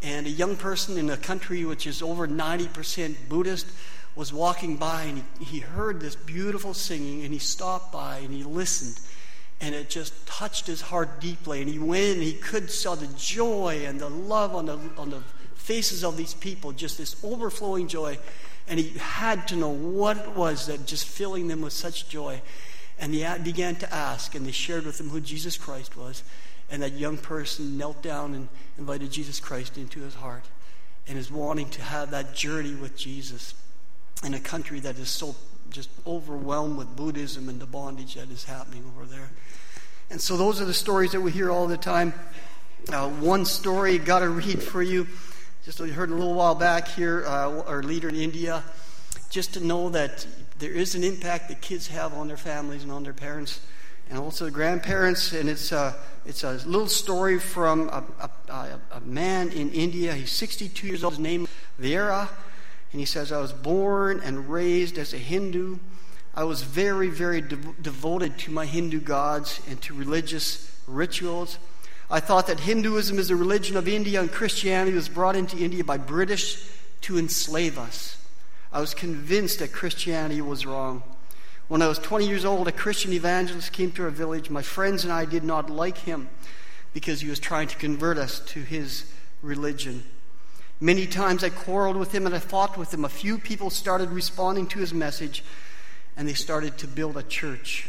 And 0.00 0.26
a 0.26 0.30
young 0.30 0.56
person 0.56 0.96
in 0.96 1.10
a 1.10 1.18
country 1.18 1.66
which 1.66 1.86
is 1.86 2.00
over 2.00 2.26
90% 2.26 3.14
Buddhist 3.28 3.66
was 4.14 4.32
walking 4.32 4.76
by 4.76 5.04
and 5.04 5.24
he, 5.38 5.44
he 5.44 5.58
heard 5.60 6.00
this 6.00 6.14
beautiful 6.14 6.74
singing 6.74 7.22
and 7.22 7.32
he 7.32 7.38
stopped 7.38 7.92
by 7.92 8.18
and 8.18 8.32
he 8.32 8.44
listened 8.44 9.00
and 9.60 9.74
it 9.74 9.88
just 9.88 10.26
touched 10.26 10.66
his 10.66 10.80
heart 10.80 11.20
deeply 11.20 11.60
and 11.60 11.70
he 11.70 11.78
went 11.78 12.14
and 12.14 12.22
he 12.22 12.34
could 12.34 12.70
saw 12.70 12.94
the 12.94 13.06
joy 13.16 13.84
and 13.86 14.00
the 14.00 14.10
love 14.10 14.54
on 14.54 14.66
the, 14.66 14.78
on 14.98 15.10
the 15.10 15.22
faces 15.62 16.04
of 16.04 16.16
these 16.16 16.34
people, 16.34 16.72
just 16.72 16.98
this 16.98 17.16
overflowing 17.24 17.86
joy. 17.86 18.18
And 18.68 18.78
he 18.78 18.98
had 18.98 19.46
to 19.48 19.56
know 19.56 19.70
what 19.70 20.16
it 20.16 20.30
was 20.30 20.66
that 20.66 20.86
just 20.86 21.06
filling 21.06 21.48
them 21.48 21.62
with 21.62 21.72
such 21.72 22.08
joy. 22.08 22.42
And 22.98 23.14
he 23.14 23.26
began 23.42 23.76
to 23.76 23.94
ask, 23.94 24.34
and 24.34 24.46
they 24.46 24.52
shared 24.52 24.84
with 24.84 25.00
him 25.00 25.08
who 25.08 25.20
Jesus 25.20 25.56
Christ 25.56 25.96
was. 25.96 26.22
And 26.70 26.82
that 26.82 26.92
young 26.92 27.16
person 27.16 27.76
knelt 27.76 28.02
down 28.02 28.34
and 28.34 28.48
invited 28.78 29.10
Jesus 29.10 29.40
Christ 29.40 29.76
into 29.76 30.00
his 30.00 30.14
heart 30.14 30.44
and 31.06 31.18
is 31.18 31.30
wanting 31.30 31.68
to 31.70 31.82
have 31.82 32.10
that 32.12 32.34
journey 32.34 32.74
with 32.74 32.96
Jesus 32.96 33.54
in 34.22 34.34
a 34.34 34.40
country 34.40 34.80
that 34.80 34.98
is 34.98 35.08
so 35.08 35.34
just 35.70 35.90
overwhelmed 36.06 36.76
with 36.76 36.94
Buddhism 36.94 37.48
and 37.48 37.60
the 37.60 37.66
bondage 37.66 38.14
that 38.14 38.30
is 38.30 38.44
happening 38.44 38.84
over 38.94 39.06
there. 39.06 39.30
And 40.10 40.20
so 40.20 40.36
those 40.36 40.60
are 40.60 40.64
the 40.64 40.74
stories 40.74 41.12
that 41.12 41.20
we 41.20 41.32
hear 41.32 41.50
all 41.50 41.66
the 41.66 41.76
time. 41.76 42.12
Uh, 42.92 43.08
one 43.08 43.44
story, 43.44 43.98
got 43.98 44.18
to 44.20 44.28
read 44.28 44.62
for 44.62 44.82
you. 44.82 45.06
Just 45.64 45.80
we 45.80 45.90
heard 45.90 46.10
a 46.10 46.14
little 46.14 46.34
while 46.34 46.54
back 46.54 46.88
here, 46.88 47.24
uh, 47.26 47.62
our 47.62 47.82
leader 47.82 48.08
in 48.08 48.16
India, 48.16 48.62
just 49.30 49.54
to 49.54 49.64
know 49.64 49.88
that 49.90 50.26
there 50.58 50.72
is 50.72 50.94
an 50.94 51.04
impact 51.04 51.48
that 51.48 51.60
kids 51.60 51.86
have 51.86 52.12
on 52.12 52.28
their 52.28 52.36
families 52.36 52.82
and 52.82 52.92
on 52.92 53.04
their 53.04 53.12
parents. 53.12 53.60
and 54.10 54.18
also 54.18 54.44
the 54.44 54.50
grandparents. 54.50 55.32
And 55.32 55.48
it's 55.48 55.72
a, 55.72 55.94
it's 56.26 56.44
a 56.44 56.54
little 56.66 56.88
story 56.88 57.38
from 57.38 57.88
a, 57.88 58.04
a, 58.48 58.80
a 58.92 59.00
man 59.00 59.50
in 59.50 59.70
India. 59.70 60.12
He's 60.12 60.32
62 60.32 60.86
years 60.86 61.04
old. 61.04 61.14
His 61.14 61.20
name 61.20 61.44
is 61.44 61.48
Vera. 61.78 62.28
And 62.92 63.00
he 63.00 63.06
says, 63.06 63.32
I 63.32 63.40
was 63.40 63.52
born 63.52 64.20
and 64.22 64.50
raised 64.50 64.98
as 64.98 65.14
a 65.14 65.18
Hindu. 65.18 65.78
I 66.34 66.44
was 66.44 66.62
very, 66.62 67.08
very 67.08 67.40
de- 67.40 67.56
devoted 67.56 68.38
to 68.38 68.50
my 68.50 68.66
Hindu 68.66 69.00
gods 69.00 69.60
and 69.68 69.80
to 69.82 69.94
religious 69.94 70.70
rituals. 70.86 71.58
I 72.10 72.20
thought 72.20 72.46
that 72.48 72.60
Hinduism 72.60 73.18
is 73.18 73.28
the 73.28 73.36
religion 73.36 73.76
of 73.76 73.88
India 73.88 74.20
and 74.20 74.30
Christianity 74.30 74.94
was 74.94 75.08
brought 75.08 75.36
into 75.36 75.56
India 75.56 75.82
by 75.82 75.96
British 75.96 76.68
to 77.02 77.18
enslave 77.18 77.78
us. 77.78 78.18
I 78.70 78.80
was 78.80 78.94
convinced 78.94 79.58
that 79.58 79.72
Christianity 79.72 80.40
was 80.40 80.66
wrong. 80.66 81.02
When 81.68 81.80
I 81.80 81.88
was 81.88 81.98
20 81.98 82.28
years 82.28 82.44
old, 82.44 82.68
a 82.68 82.72
Christian 82.72 83.12
evangelist 83.12 83.72
came 83.72 83.92
to 83.92 84.04
our 84.04 84.10
village. 84.10 84.50
My 84.50 84.62
friends 84.62 85.04
and 85.04 85.12
I 85.12 85.24
did 85.24 85.44
not 85.44 85.70
like 85.70 85.98
him 85.98 86.28
because 86.92 87.22
he 87.22 87.30
was 87.30 87.38
trying 87.38 87.68
to 87.68 87.76
convert 87.76 88.18
us 88.18 88.40
to 88.40 88.60
his 88.60 89.10
religion. 89.40 90.04
Many 90.82 91.06
times 91.06 91.44
I 91.44 91.50
quarreled 91.50 91.96
with 91.96 92.10
him 92.10 92.26
and 92.26 92.34
I 92.34 92.40
fought 92.40 92.76
with 92.76 92.92
him. 92.92 93.04
A 93.04 93.08
few 93.08 93.38
people 93.38 93.70
started 93.70 94.10
responding 94.10 94.66
to 94.66 94.80
his 94.80 94.92
message 94.92 95.44
and 96.16 96.26
they 96.26 96.34
started 96.34 96.76
to 96.78 96.88
build 96.88 97.16
a 97.16 97.22
church. 97.22 97.88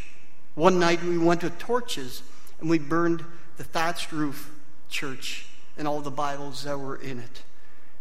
One 0.54 0.78
night 0.78 1.02
we 1.02 1.18
went 1.18 1.42
with 1.42 1.58
torches 1.58 2.22
and 2.62 2.70
we 2.70 2.78
burned 2.78 3.26
the 3.58 3.64
thatched 3.64 4.12
roof 4.12 4.52
church 4.90 5.48
and 5.76 5.88
all 5.88 6.02
the 6.02 6.12
Bibles 6.12 6.66
that 6.66 6.80
were 6.80 6.98
in 6.98 7.18
it. 7.18 7.42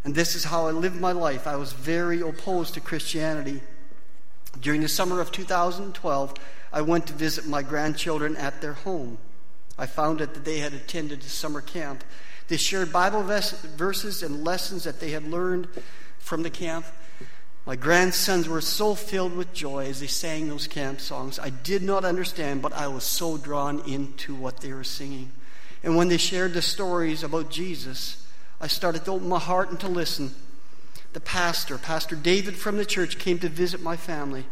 And 0.05 0.15
this 0.15 0.35
is 0.35 0.45
how 0.45 0.67
I 0.67 0.73
lived 0.73 1.01
my 1.01 1.13
life. 1.13 1.47
I 1.47 1.57
was 1.57 1.73
very 1.73 2.21
opposed 2.21 2.75
to 2.75 2.81
Christianity. 2.83 3.63
During 4.61 4.83
the 4.83 4.89
summer 4.89 5.23
of 5.23 5.33
2012, 5.33 6.35
I 6.71 6.83
went 6.83 7.07
to 7.07 7.15
visit 7.15 7.47
my 7.47 7.63
grandchildren 7.63 8.37
at 8.37 8.61
their 8.61 8.75
home. 8.75 9.17
I 9.79 9.87
found 9.87 10.21
out 10.21 10.35
that 10.35 10.45
they 10.45 10.59
had 10.59 10.75
attended 10.75 11.21
a 11.21 11.31
summer 11.31 11.63
camp. 11.63 12.05
They 12.49 12.57
shared 12.57 12.93
Bible 12.93 13.23
verses 13.23 14.23
and 14.23 14.45
lessons 14.45 14.85
that 14.85 15.01
they 15.01 15.11
had 15.11 15.25
learned 15.25 15.69
from 16.19 16.43
the 16.43 16.51
camp. 16.51 16.85
My 17.65 17.77
grandsons 17.77 18.49
were 18.49 18.61
so 18.61 18.95
filled 18.95 19.37
with 19.37 19.53
joy 19.53 19.87
as 19.87 20.01
they 20.01 20.07
sang 20.09 20.49
those 20.49 20.67
camp 20.67 21.01
songs. 21.01 21.39
I 21.39 21.51
did 21.51 21.83
not 21.83 22.05
understand, 22.05 22.61
but 22.61 22.73
I 22.73 22.89
was 22.89 23.05
so 23.05 23.39
drawn 23.39 23.81
into 23.89 24.35
what 24.35 24.61
they 24.61 24.73
were 24.73 24.85
singing. 24.85 25.31
And 25.85 25.97
when 25.97 26.09
they 26.09 26.17
shared 26.17 26.55
the 26.55 26.63
stories 26.63 27.23
about 27.23 27.51
Jesus, 27.51 28.27
I 28.61 28.67
started 28.67 29.05
to 29.05 29.13
open 29.13 29.29
my 29.29 29.39
heart 29.39 29.71
and 29.71 29.81
to 29.81 29.89
listen 29.89 30.35
the 31.13 31.21
pastor, 31.21 31.77
Pastor 31.77 32.17
David 32.17 32.57
from 32.57 32.79
the 32.79 32.87
church, 32.87 33.19
came 33.19 33.39
to 33.41 33.49
visit 33.49 33.83
my 33.83 33.97
family. 33.97 34.45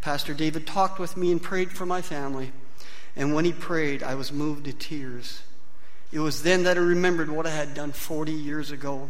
Pastor 0.00 0.34
David 0.34 0.66
talked 0.66 0.98
with 0.98 1.16
me 1.16 1.30
and 1.30 1.40
prayed 1.40 1.70
for 1.70 1.86
my 1.86 2.02
family. 2.02 2.52
And 3.14 3.34
when 3.34 3.44
he 3.44 3.52
prayed, 3.52 4.02
I 4.02 4.14
was 4.14 4.32
moved 4.32 4.64
to 4.64 4.72
tears. 4.72 5.42
It 6.12 6.18
was 6.18 6.42
then 6.42 6.64
that 6.64 6.76
I 6.76 6.80
remembered 6.80 7.30
what 7.30 7.46
I 7.46 7.50
had 7.50 7.74
done 7.74 7.92
40 7.92 8.32
years 8.32 8.70
ago. 8.70 9.08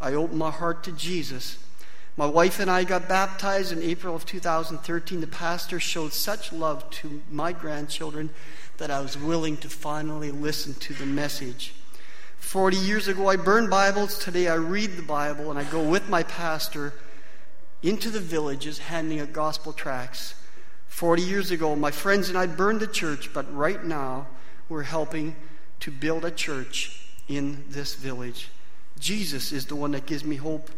I 0.00 0.14
opened 0.14 0.38
my 0.38 0.50
heart 0.50 0.84
to 0.84 0.92
Jesus. 0.92 1.58
My 2.16 2.26
wife 2.26 2.60
and 2.60 2.70
I 2.70 2.84
got 2.84 3.08
baptized 3.08 3.72
in 3.72 3.82
April 3.82 4.14
of 4.14 4.24
2013. 4.24 5.20
The 5.20 5.26
pastor 5.26 5.80
showed 5.80 6.12
such 6.12 6.52
love 6.52 6.88
to 6.90 7.22
my 7.30 7.52
grandchildren 7.52 8.30
that 8.76 8.90
I 8.90 9.00
was 9.00 9.18
willing 9.18 9.56
to 9.58 9.68
finally 9.68 10.30
listen 10.30 10.74
to 10.74 10.94
the 10.94 11.06
message. 11.06 11.74
40 12.38 12.76
years 12.76 13.08
ago, 13.08 13.28
I 13.28 13.34
burned 13.34 13.70
Bibles. 13.70 14.16
Today, 14.18 14.46
I 14.46 14.54
read 14.54 14.96
the 14.96 15.02
Bible 15.02 15.50
and 15.50 15.58
I 15.58 15.64
go 15.64 15.82
with 15.82 16.08
my 16.08 16.22
pastor 16.22 16.92
into 17.82 18.10
the 18.10 18.20
villages 18.20 18.78
handing 18.78 19.18
out 19.18 19.32
gospel 19.32 19.72
tracts. 19.72 20.34
40 20.86 21.22
years 21.22 21.50
ago, 21.50 21.74
my 21.74 21.90
friends 21.90 22.28
and 22.28 22.38
I 22.38 22.46
burned 22.46 22.78
the 22.78 22.86
church, 22.86 23.32
but 23.34 23.52
right 23.52 23.82
now, 23.82 24.28
we're 24.68 24.82
helping 24.82 25.34
to 25.80 25.90
build 25.90 26.24
a 26.24 26.30
church 26.30 27.00
in 27.28 27.64
this 27.68 27.94
village. 27.94 28.48
Jesus 28.98 29.52
is 29.52 29.66
the 29.66 29.76
one 29.76 29.92
that 29.92 30.06
gives 30.06 30.24
me 30.24 30.36
hope, 30.36 30.70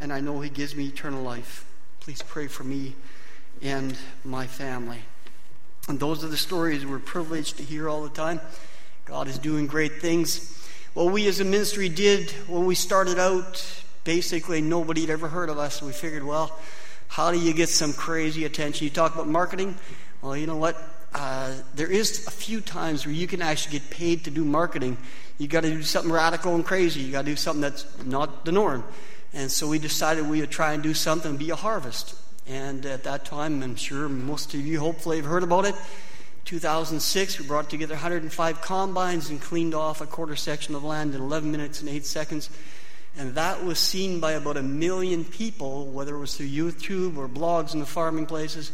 and 0.00 0.12
I 0.12 0.20
know 0.20 0.40
He 0.40 0.50
gives 0.50 0.74
me 0.74 0.86
eternal 0.86 1.22
life. 1.22 1.64
Please 2.00 2.22
pray 2.22 2.46
for 2.46 2.64
me 2.64 2.94
and 3.62 3.96
my 4.24 4.46
family. 4.46 4.98
And 5.88 5.98
those 5.98 6.24
are 6.24 6.28
the 6.28 6.36
stories 6.36 6.84
we're 6.84 6.98
privileged 6.98 7.56
to 7.58 7.62
hear 7.62 7.88
all 7.88 8.02
the 8.02 8.10
time. 8.10 8.40
God 9.04 9.28
is 9.28 9.38
doing 9.38 9.66
great 9.66 10.00
things. 10.00 10.56
What 10.94 11.12
we 11.12 11.26
as 11.26 11.40
a 11.40 11.44
ministry 11.44 11.88
did 11.88 12.30
when 12.48 12.64
we 12.64 12.74
started 12.74 13.18
out, 13.18 13.82
basically 14.04 14.60
nobody 14.60 15.02
had 15.02 15.10
ever 15.10 15.28
heard 15.28 15.48
of 15.48 15.58
us. 15.58 15.82
We 15.82 15.92
figured, 15.92 16.24
well, 16.24 16.56
how 17.08 17.32
do 17.32 17.38
you 17.38 17.52
get 17.52 17.68
some 17.68 17.92
crazy 17.92 18.44
attention? 18.44 18.84
You 18.84 18.90
talk 18.90 19.14
about 19.14 19.28
marketing. 19.28 19.76
Well, 20.22 20.36
you 20.36 20.46
know 20.46 20.56
what? 20.56 20.76
Uh, 21.12 21.52
there 21.74 21.90
is 21.90 22.26
a 22.26 22.30
few 22.30 22.60
times 22.60 23.04
where 23.04 23.14
you 23.14 23.26
can 23.26 23.42
actually 23.42 23.78
get 23.78 23.90
paid 23.90 24.24
to 24.24 24.30
do 24.30 24.44
marketing. 24.44 24.96
You 25.38 25.48
got 25.48 25.62
to 25.62 25.70
do 25.70 25.82
something 25.82 26.12
radical 26.12 26.54
and 26.54 26.64
crazy. 26.64 27.00
You 27.00 27.12
got 27.12 27.22
to 27.22 27.30
do 27.30 27.36
something 27.36 27.62
that's 27.62 27.86
not 28.04 28.44
the 28.44 28.52
norm. 28.52 28.84
And 29.32 29.50
so 29.50 29.68
we 29.68 29.78
decided 29.78 30.28
we 30.28 30.40
would 30.40 30.50
try 30.50 30.72
and 30.72 30.82
do 30.82 30.94
something, 30.94 31.36
be 31.36 31.50
a 31.50 31.56
harvest. 31.56 32.14
And 32.46 32.84
at 32.86 33.04
that 33.04 33.24
time, 33.24 33.62
I'm 33.62 33.76
sure 33.76 34.08
most 34.08 34.54
of 34.54 34.60
you 34.60 34.80
hopefully 34.80 35.16
have 35.18 35.26
heard 35.26 35.42
about 35.42 35.64
it. 35.64 35.74
2006, 36.44 37.38
we 37.38 37.46
brought 37.46 37.70
together 37.70 37.94
105 37.94 38.60
combines 38.60 39.30
and 39.30 39.40
cleaned 39.40 39.74
off 39.74 40.00
a 40.00 40.06
quarter 40.06 40.34
section 40.34 40.74
of 40.74 40.82
land 40.82 41.14
in 41.14 41.20
11 41.20 41.50
minutes 41.50 41.80
and 41.80 41.88
8 41.88 42.04
seconds. 42.04 42.50
And 43.16 43.34
that 43.34 43.64
was 43.64 43.78
seen 43.78 44.20
by 44.20 44.32
about 44.32 44.56
a 44.56 44.62
million 44.62 45.24
people, 45.24 45.86
whether 45.86 46.14
it 46.14 46.18
was 46.18 46.36
through 46.36 46.48
YouTube 46.48 47.16
or 47.16 47.28
blogs 47.28 47.74
in 47.74 47.80
the 47.80 47.86
farming 47.86 48.26
places. 48.26 48.72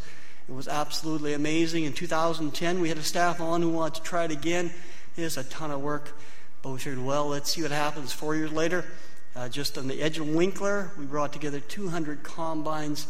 It 0.49 0.55
was 0.55 0.69
absolutely 0.69 1.33
amazing. 1.33 1.85
In 1.85 1.93
2010, 1.93 2.81
we 2.81 2.89
had 2.89 2.99
a 2.99 3.03
staff 3.03 3.41
on 3.41 3.63
who 3.63 3.71
wanted 3.71 3.97
to 3.97 4.03
try 4.03 4.25
it 4.25 4.31
again. 4.31 4.71
It 5.17 5.23
was 5.23 5.37
a 5.37 5.43
ton 5.43 5.73
of 5.73 5.81
work, 5.81 6.17
but 6.63 6.71
we 6.71 6.79
figured, 6.79 7.05
well, 7.05 7.27
let's 7.27 7.51
see 7.51 7.63
what 7.63 7.73
happens. 7.73 8.13
Four 8.13 8.37
years 8.37 8.53
later, 8.53 8.85
uh, 9.35 9.49
just 9.49 9.77
on 9.77 9.89
the 9.89 10.01
edge 10.01 10.19
of 10.19 10.29
Winkler, 10.29 10.93
we 10.97 11.05
brought 11.05 11.33
together 11.33 11.59
200 11.59 12.23
combines 12.23 13.09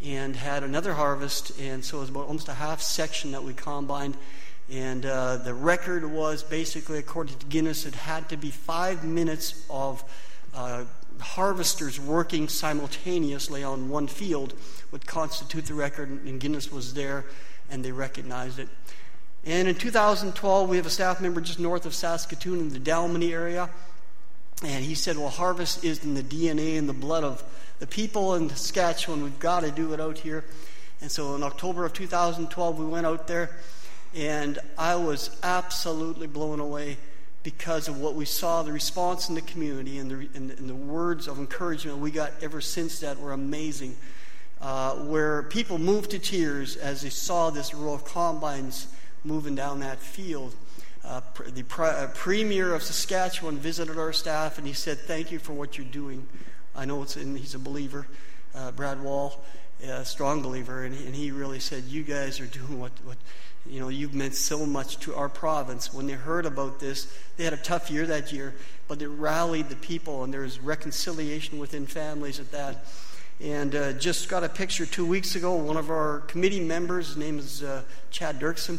and 0.00 0.36
had 0.36 0.62
another 0.62 0.94
harvest, 0.94 1.58
and 1.58 1.84
so 1.84 1.96
it 1.96 2.00
was 2.02 2.10
about 2.10 2.28
almost 2.28 2.48
a 2.48 2.54
half 2.54 2.80
section 2.80 3.32
that 3.32 3.42
we 3.42 3.52
combined. 3.52 4.16
And 4.70 5.04
uh, 5.04 5.38
the 5.38 5.54
record 5.54 6.08
was 6.08 6.44
basically, 6.44 6.98
according 6.98 7.36
to 7.38 7.46
Guinness, 7.46 7.84
it 7.84 7.96
had 7.96 8.28
to 8.28 8.36
be 8.36 8.50
five 8.50 9.02
minutes 9.02 9.66
of 9.68 10.04
uh, 10.56 10.84
harvesters 11.20 12.00
working 12.00 12.48
simultaneously 12.48 13.62
on 13.62 13.88
one 13.88 14.06
field 14.06 14.54
would 14.90 15.06
constitute 15.06 15.66
the 15.66 15.74
record, 15.74 16.08
and 16.08 16.40
Guinness 16.40 16.72
was 16.72 16.94
there, 16.94 17.26
and 17.70 17.84
they 17.84 17.92
recognized 17.92 18.58
it. 18.58 18.68
And 19.44 19.68
in 19.68 19.74
2012, 19.74 20.68
we 20.68 20.76
have 20.78 20.86
a 20.86 20.90
staff 20.90 21.20
member 21.20 21.40
just 21.40 21.60
north 21.60 21.86
of 21.86 21.94
Saskatoon 21.94 22.58
in 22.58 22.68
the 22.70 22.80
Dalmeny 22.80 23.32
area, 23.32 23.70
and 24.64 24.84
he 24.84 24.94
said, 24.94 25.18
Well, 25.18 25.28
harvest 25.28 25.84
is 25.84 26.02
in 26.02 26.14
the 26.14 26.22
DNA 26.22 26.78
and 26.78 26.88
the 26.88 26.94
blood 26.94 27.22
of 27.22 27.44
the 27.78 27.86
people 27.86 28.34
in 28.34 28.48
Saskatchewan, 28.48 29.22
we've 29.22 29.38
got 29.38 29.60
to 29.60 29.70
do 29.70 29.92
it 29.92 30.00
out 30.00 30.16
here. 30.18 30.44
And 31.02 31.10
so 31.10 31.34
in 31.34 31.42
October 31.42 31.84
of 31.84 31.92
2012, 31.92 32.78
we 32.78 32.86
went 32.86 33.06
out 33.06 33.26
there, 33.26 33.50
and 34.14 34.58
I 34.78 34.96
was 34.96 35.38
absolutely 35.42 36.26
blown 36.26 36.58
away 36.58 36.96
because 37.46 37.86
of 37.86 38.00
what 38.00 38.16
we 38.16 38.24
saw, 38.24 38.64
the 38.64 38.72
response 38.72 39.28
in 39.28 39.36
the 39.36 39.40
community, 39.40 39.98
and 39.98 40.10
the, 40.10 40.28
and, 40.34 40.50
and 40.50 40.68
the 40.68 40.74
words 40.74 41.28
of 41.28 41.38
encouragement 41.38 41.96
we 41.98 42.10
got 42.10 42.32
ever 42.42 42.60
since 42.60 42.98
that 42.98 43.20
were 43.20 43.30
amazing. 43.30 43.94
Uh, 44.60 44.96
where 45.04 45.44
people 45.44 45.78
moved 45.78 46.10
to 46.10 46.18
tears 46.18 46.74
as 46.74 47.02
they 47.02 47.08
saw 47.08 47.48
this 47.50 47.72
row 47.72 47.94
of 47.94 48.04
combines 48.04 48.88
moving 49.22 49.54
down 49.54 49.78
that 49.78 50.00
field. 50.00 50.56
Uh, 51.04 51.20
the 51.54 51.64
uh, 51.78 52.08
premier 52.14 52.74
of 52.74 52.82
Saskatchewan 52.82 53.58
visited 53.58 53.96
our 53.96 54.12
staff 54.12 54.58
and 54.58 54.66
he 54.66 54.72
said, 54.72 54.98
Thank 54.98 55.30
you 55.30 55.38
for 55.38 55.52
what 55.52 55.78
you're 55.78 55.86
doing. 55.86 56.26
I 56.74 56.84
know 56.84 57.00
it's 57.04 57.16
in, 57.16 57.36
he's 57.36 57.54
a 57.54 57.60
believer, 57.60 58.08
uh, 58.56 58.72
Brad 58.72 59.00
Wall, 59.00 59.40
a 59.84 60.04
strong 60.04 60.42
believer, 60.42 60.82
and, 60.82 60.96
and 60.96 61.14
he 61.14 61.30
really 61.30 61.60
said, 61.60 61.84
You 61.84 62.02
guys 62.02 62.40
are 62.40 62.46
doing 62.46 62.80
what, 62.80 62.90
what, 63.04 63.18
you 63.68 63.80
know, 63.80 63.88
you've 63.88 64.14
meant 64.14 64.34
so 64.34 64.66
much 64.66 64.98
to 65.00 65.14
our 65.14 65.28
province. 65.28 65.92
When 65.92 66.06
they 66.06 66.14
heard 66.14 66.46
about 66.46 66.80
this, 66.80 67.12
they 67.36 67.44
had 67.44 67.52
a 67.52 67.58
tough 67.58 67.90
year 67.90 68.06
that 68.06 68.32
year, 68.32 68.54
but 68.88 69.02
it 69.02 69.08
rallied 69.08 69.68
the 69.68 69.76
people, 69.76 70.24
and 70.24 70.32
there 70.32 70.42
was 70.42 70.60
reconciliation 70.60 71.58
within 71.58 71.86
families 71.86 72.40
at 72.40 72.52
that. 72.52 72.84
And 73.40 73.74
uh, 73.74 73.92
just 73.94 74.28
got 74.28 74.44
a 74.44 74.48
picture 74.48 74.86
two 74.86 75.04
weeks 75.04 75.36
ago. 75.36 75.54
One 75.54 75.76
of 75.76 75.90
our 75.90 76.20
committee 76.20 76.60
members, 76.60 77.08
his 77.08 77.16
name 77.16 77.38
is 77.38 77.62
uh, 77.62 77.82
Chad 78.10 78.38
Dirksen, 78.38 78.78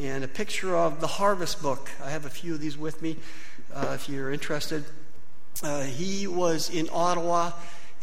and 0.00 0.24
a 0.24 0.28
picture 0.28 0.74
of 0.74 1.00
the 1.00 1.06
Harvest 1.06 1.60
Book. 1.60 1.90
I 2.02 2.10
have 2.10 2.24
a 2.24 2.30
few 2.30 2.54
of 2.54 2.60
these 2.60 2.78
with 2.78 3.02
me 3.02 3.16
uh, 3.74 3.92
if 3.94 4.08
you're 4.08 4.32
interested. 4.32 4.84
Uh, 5.62 5.82
he 5.82 6.26
was 6.26 6.70
in 6.70 6.88
Ottawa 6.92 7.52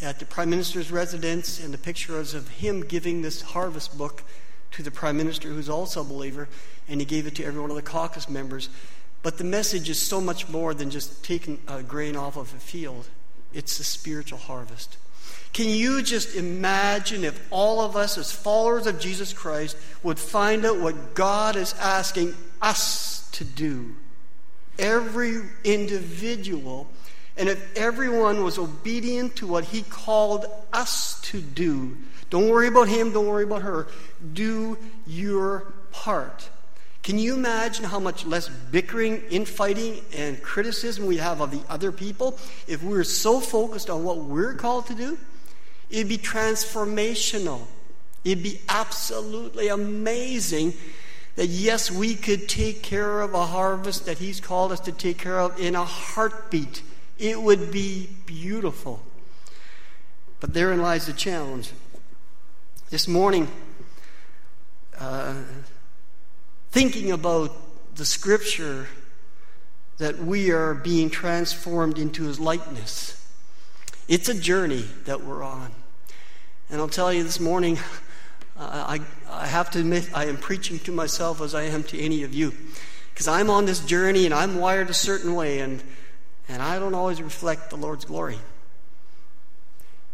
at 0.01 0.19
the 0.19 0.25
Prime 0.25 0.49
Minister's 0.49 0.91
residence, 0.91 1.63
and 1.63 1.73
the 1.73 1.77
picture 1.77 2.19
is 2.19 2.35
of 2.35 2.47
him 2.49 2.81
giving 2.81 3.21
this 3.21 3.41
harvest 3.41 3.97
book 3.97 4.23
to 4.77 4.83
the 4.83 4.91
Prime 4.91 5.17
Minister, 5.17 5.49
who's 5.49 5.69
also 5.69 6.01
a 6.01 6.03
believer, 6.03 6.47
and 6.87 7.01
he 7.01 7.05
gave 7.05 7.25
it 7.25 7.33
to 7.35 7.43
every 7.43 7.59
one 7.59 7.71
of 7.71 7.75
the 7.75 7.81
caucus 7.81 8.29
members. 8.29 8.69
But 9.23 9.39
the 9.39 9.43
message 9.43 9.89
is 9.89 9.99
so 9.99 10.21
much 10.21 10.47
more 10.49 10.75
than 10.75 10.91
just 10.91 11.23
taking 11.23 11.59
a 11.67 11.81
grain 11.81 12.15
off 12.15 12.37
of 12.37 12.53
a 12.53 12.59
field, 12.59 13.09
it's 13.55 13.79
a 13.79 13.83
spiritual 13.83 14.37
harvest. 14.37 14.97
Can 15.51 15.67
you 15.67 16.03
just 16.03 16.35
imagine 16.35 17.23
if 17.23 17.47
all 17.49 17.81
of 17.81 17.95
us, 17.95 18.19
as 18.19 18.31
followers 18.31 18.85
of 18.85 18.99
Jesus 18.99 19.33
Christ, 19.33 19.75
would 20.03 20.19
find 20.19 20.63
out 20.63 20.79
what 20.79 21.15
God 21.15 21.55
is 21.55 21.73
asking 21.79 22.35
us 22.61 23.27
to 23.31 23.43
do? 23.43 23.95
Every 24.77 25.41
individual, 25.63 26.87
and 27.37 27.49
if 27.49 27.77
everyone 27.77 28.43
was 28.43 28.57
obedient 28.57 29.35
to 29.37 29.47
what 29.47 29.65
He 29.65 29.83
called 29.83 30.45
us 30.73 31.21
to 31.21 31.41
do, 31.41 31.97
don't 32.29 32.49
worry 32.49 32.67
about 32.67 32.89
him, 32.89 33.11
don't 33.11 33.27
worry 33.27 33.43
about 33.43 33.61
her. 33.61 33.87
Do 34.33 34.77
your 35.05 35.71
part. 35.91 36.49
Can 37.03 37.17
you 37.17 37.35
imagine 37.35 37.85
how 37.85 37.99
much 37.99 38.25
less 38.25 38.49
bickering, 38.49 39.21
infighting, 39.29 40.01
and 40.13 40.41
criticism 40.43 41.05
we 41.05 41.17
have 41.17 41.39
of 41.39 41.51
the 41.51 41.61
other 41.69 41.93
people 41.93 42.37
if 42.67 42.83
we 42.83 42.89
were 42.89 43.05
so 43.05 43.39
focused 43.39 43.89
on 43.89 44.03
what 44.03 44.17
we're 44.17 44.53
called 44.55 44.87
to 44.87 44.95
do? 44.95 45.17
It'd 45.89 46.09
be 46.09 46.17
transformational. 46.17 47.61
It'd 48.25 48.43
be 48.43 48.59
absolutely 48.67 49.69
amazing 49.69 50.73
that, 51.37 51.47
yes, 51.47 51.89
we 51.89 52.15
could 52.15 52.49
take 52.49 52.83
care 52.83 53.21
of 53.21 53.33
a 53.33 53.45
harvest 53.45 54.05
that 54.05 54.17
He's 54.17 54.41
called 54.41 54.73
us 54.73 54.81
to 54.81 54.91
take 54.91 55.17
care 55.17 55.39
of 55.39 55.57
in 55.57 55.75
a 55.75 55.85
heartbeat. 55.85 56.81
It 57.19 57.41
would 57.41 57.71
be 57.71 58.09
beautiful. 58.25 59.01
But 60.39 60.53
therein 60.53 60.81
lies 60.81 61.07
the 61.07 61.13
challenge. 61.13 61.71
This 62.89 63.07
morning, 63.07 63.47
uh, 64.99 65.35
thinking 66.71 67.11
about 67.11 67.51
the 67.95 68.05
scripture 68.05 68.87
that 69.97 70.19
we 70.19 70.51
are 70.51 70.75
being 70.75 71.09
transformed 71.09 71.97
into 71.97 72.25
his 72.25 72.39
likeness. 72.39 73.13
It's 74.07 74.29
a 74.29 74.39
journey 74.39 74.85
that 75.05 75.23
we're 75.23 75.43
on. 75.43 75.71
And 76.69 76.79
I'll 76.79 76.87
tell 76.87 77.11
you 77.11 77.23
this 77.23 77.39
morning, 77.39 77.79
I, 78.59 79.01
I 79.29 79.47
have 79.47 79.71
to 79.71 79.79
admit, 79.79 80.09
I 80.13 80.25
am 80.25 80.37
preaching 80.37 80.77
to 80.79 80.91
myself 80.91 81.41
as 81.41 81.55
I 81.55 81.63
am 81.63 81.83
to 81.85 81.99
any 81.99 82.21
of 82.21 82.33
you. 82.33 82.53
Because 83.11 83.27
I'm 83.27 83.49
on 83.49 83.65
this 83.65 83.79
journey 83.83 84.25
and 84.25 84.33
I'm 84.33 84.59
wired 84.59 84.91
a 84.91 84.93
certain 84.93 85.33
way, 85.33 85.59
and, 85.59 85.81
and 86.49 86.61
I 86.61 86.79
don't 86.79 86.93
always 86.93 87.21
reflect 87.21 87.69
the 87.69 87.75
Lord's 87.77 88.05
glory. 88.05 88.39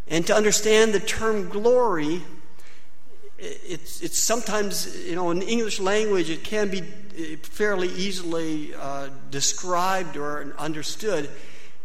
And 0.07 0.25
to 0.27 0.35
understand 0.35 0.93
the 0.93 0.99
term 0.99 1.49
glory, 1.49 2.21
it's, 3.37 4.01
it's 4.01 4.17
sometimes, 4.17 5.05
you 5.07 5.15
know, 5.15 5.31
in 5.31 5.41
English 5.41 5.79
language, 5.79 6.29
it 6.29 6.43
can 6.43 6.69
be 6.69 6.81
uh, 6.81 7.37
fairly 7.41 7.89
easily 7.89 8.73
uh, 8.75 9.09
described 9.31 10.17
or 10.17 10.53
understood. 10.57 11.29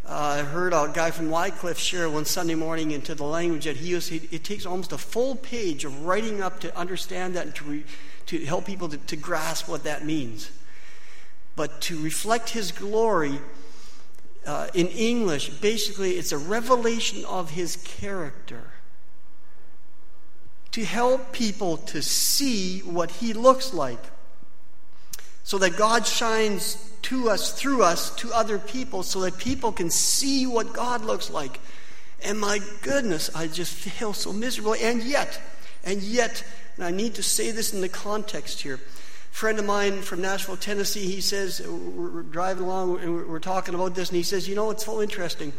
Uh, 0.05 0.39
I 0.39 0.43
heard 0.43 0.73
a 0.73 0.91
guy 0.93 1.11
from 1.11 1.29
Wycliffe 1.29 1.77
share 1.77 2.09
one 2.09 2.25
Sunday 2.25 2.55
morning 2.55 2.91
into 2.91 3.13
the 3.13 3.25
language 3.25 3.65
that 3.65 3.77
he 3.77 3.89
used. 3.89 4.11
It 4.11 4.43
takes 4.43 4.65
almost 4.65 4.91
a 4.91 4.97
full 4.97 5.35
page 5.35 5.85
of 5.85 6.05
writing 6.05 6.41
up 6.41 6.59
to 6.61 6.75
understand 6.75 7.35
that 7.35 7.45
and 7.45 7.55
to, 7.55 7.63
re, 7.65 7.83
to 8.27 8.45
help 8.45 8.65
people 8.65 8.89
to, 8.89 8.97
to 8.97 9.15
grasp 9.15 9.67
what 9.67 9.83
that 9.83 10.05
means. 10.05 10.51
But 11.55 11.81
to 11.81 12.01
reflect 12.01 12.49
his 12.49 12.71
glory 12.71 13.39
uh, 14.49 14.67
in 14.73 14.87
English, 14.87 15.49
basically, 15.49 16.13
it's 16.13 16.31
a 16.31 16.37
revelation 16.37 17.23
of 17.25 17.51
his 17.51 17.75
character 17.77 18.63
to 20.71 20.83
help 20.83 21.31
people 21.31 21.77
to 21.77 22.01
see 22.01 22.79
what 22.79 23.11
He 23.11 23.33
looks 23.33 23.73
like. 23.73 23.99
So 25.43 25.57
that 25.57 25.77
God 25.77 26.05
shines 26.05 26.91
to 27.03 27.29
us, 27.29 27.53
through 27.53 27.83
us, 27.83 28.15
to 28.17 28.31
other 28.31 28.59
people, 28.59 29.01
so 29.01 29.21
that 29.21 29.37
people 29.37 29.71
can 29.71 29.89
see 29.89 30.45
what 30.45 30.73
God 30.73 31.03
looks 31.03 31.29
like. 31.29 31.59
And 32.23 32.39
my 32.39 32.59
goodness, 32.81 33.31
I 33.33 33.47
just 33.47 33.73
feel 33.73 34.13
so 34.13 34.31
miserable. 34.31 34.75
And 34.79 35.01
yet, 35.03 35.41
and 35.83 36.01
yet, 36.03 36.43
and 36.75 36.85
I 36.85 36.91
need 36.91 37.15
to 37.15 37.23
say 37.23 37.51
this 37.51 37.73
in 37.73 37.81
the 37.81 37.89
context 37.89 38.61
here. 38.61 38.79
Friend 39.31 39.57
of 39.59 39.65
mine 39.65 40.01
from 40.01 40.21
Nashville, 40.21 40.57
Tennessee, 40.57 41.05
he 41.05 41.21
says, 41.21 41.61
we're 41.65 42.23
driving 42.23 42.63
along 42.63 42.99
and 42.99 43.27
we're 43.27 43.39
talking 43.39 43.73
about 43.75 43.95
this, 43.95 44.09
and 44.09 44.17
he 44.17 44.23
says, 44.23 44.49
You 44.49 44.55
know, 44.55 44.69
it's 44.71 44.85
so 44.85 45.01
interesting. 45.01 45.53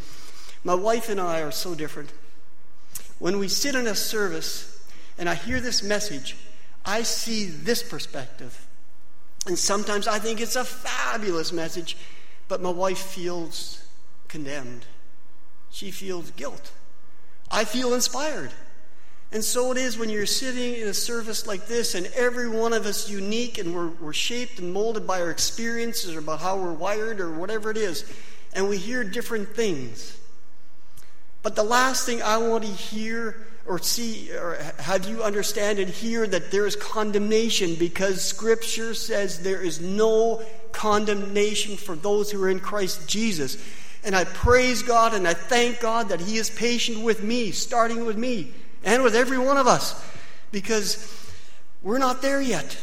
My 0.64 0.74
wife 0.74 1.08
and 1.08 1.20
I 1.20 1.40
are 1.40 1.52
so 1.52 1.74
different. 1.74 2.12
When 3.18 3.38
we 3.38 3.48
sit 3.48 3.74
in 3.74 3.86
a 3.86 3.94
service, 3.94 4.70
and 5.20 5.28
I 5.28 5.34
hear 5.34 5.60
this 5.60 5.82
message, 5.82 6.36
I 6.84 7.02
see 7.02 7.44
this 7.44 7.82
perspective. 7.82 8.66
And 9.46 9.58
sometimes 9.58 10.08
I 10.08 10.18
think 10.18 10.40
it's 10.40 10.56
a 10.56 10.64
fabulous 10.64 11.52
message, 11.52 11.96
but 12.48 12.62
my 12.62 12.70
wife 12.70 12.98
feels 12.98 13.84
condemned. 14.28 14.86
She 15.70 15.90
feels 15.90 16.30
guilt. 16.32 16.72
I 17.50 17.64
feel 17.64 17.94
inspired. 17.94 18.50
And 19.32 19.44
so 19.44 19.70
it 19.70 19.78
is 19.78 19.96
when 19.96 20.10
you're 20.10 20.26
sitting 20.26 20.74
in 20.74 20.88
a 20.88 20.94
service 20.94 21.46
like 21.46 21.66
this, 21.66 21.94
and 21.94 22.06
every 22.16 22.48
one 22.48 22.72
of 22.72 22.84
us 22.84 23.08
unique, 23.08 23.58
and 23.58 23.74
we're, 23.74 23.90
we're 24.00 24.12
shaped 24.12 24.58
and 24.58 24.72
molded 24.72 25.06
by 25.06 25.20
our 25.20 25.30
experiences 25.30 26.16
or 26.16 26.18
about 26.18 26.40
how 26.40 26.56
we're 26.56 26.72
wired 26.72 27.20
or 27.20 27.30
whatever 27.30 27.70
it 27.70 27.76
is, 27.76 28.04
and 28.52 28.68
we 28.68 28.76
hear 28.76 29.04
different 29.04 29.50
things. 29.50 30.18
But 31.42 31.54
the 31.54 31.62
last 31.62 32.06
thing 32.06 32.22
I 32.22 32.38
want 32.38 32.64
to 32.64 32.70
hear 32.70 33.46
or 33.66 33.78
see 33.78 34.32
or 34.32 34.56
have 34.80 35.08
you 35.08 35.22
understand 35.22 35.78
and 35.78 35.88
hear 35.88 36.26
that 36.26 36.50
there 36.50 36.66
is 36.66 36.74
condemnation 36.74 37.76
because 37.76 38.24
scripture 38.24 38.94
says 38.94 39.42
there 39.42 39.62
is 39.62 39.80
no 39.80 40.42
condemnation 40.72 41.76
for 41.76 41.94
those 41.94 42.32
who 42.32 42.42
are 42.42 42.48
in 42.48 42.58
Christ 42.58 43.08
Jesus. 43.08 43.62
And 44.02 44.16
I 44.16 44.24
praise 44.24 44.82
God 44.82 45.14
and 45.14 45.28
I 45.28 45.34
thank 45.34 45.78
God 45.78 46.08
that 46.08 46.20
he 46.20 46.36
is 46.36 46.50
patient 46.50 47.04
with 47.04 47.22
me, 47.22 47.52
starting 47.52 48.04
with 48.04 48.18
me 48.18 48.52
and 48.84 49.02
with 49.02 49.14
every 49.14 49.38
one 49.38 49.56
of 49.56 49.66
us 49.66 50.02
because 50.52 51.32
we're 51.82 51.98
not 51.98 52.22
there 52.22 52.40
yet. 52.40 52.76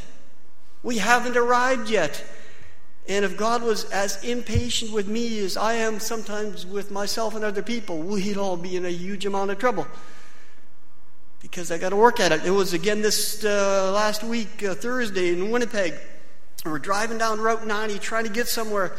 We 0.83 0.97
haven't 0.97 1.37
arrived 1.37 1.89
yet. 1.89 2.23
And 3.09 3.23
if 3.23 3.37
God 3.37 3.63
was 3.63 3.85
as 3.85 4.23
impatient 4.23 4.91
with 4.91 5.07
me 5.07 5.39
as 5.39 5.55
I 5.55 5.73
am 5.73 5.99
sometimes 5.99 6.65
with 6.65 6.91
myself 6.91 7.35
and 7.35 7.45
other 7.45 7.61
people, 7.61 7.99
we'd 7.99 8.37
all 8.37 8.57
be 8.57 8.75
in 8.75 8.85
a 8.85 8.89
huge 8.89 9.25
amount 9.25 9.51
of 9.51 9.57
trouble 9.57 9.87
because 11.41 11.71
I 11.71 11.77
got 11.77 11.89
to 11.89 11.95
work 11.95 12.19
at 12.19 12.31
it. 12.31 12.45
It 12.45 12.51
was 12.51 12.73
again 12.73 13.01
this 13.01 13.43
uh, 13.45 13.91
last 13.93 14.23
week, 14.23 14.63
uh, 14.63 14.75
Thursday, 14.75 15.31
in 15.31 15.51
Winnipeg. 15.51 15.93
We're 16.65 16.79
driving 16.79 17.17
down 17.17 17.39
Route 17.39 17.65
90 17.65 17.99
trying 17.99 18.25
to 18.25 18.29
get 18.29 18.47
somewhere, 18.47 18.95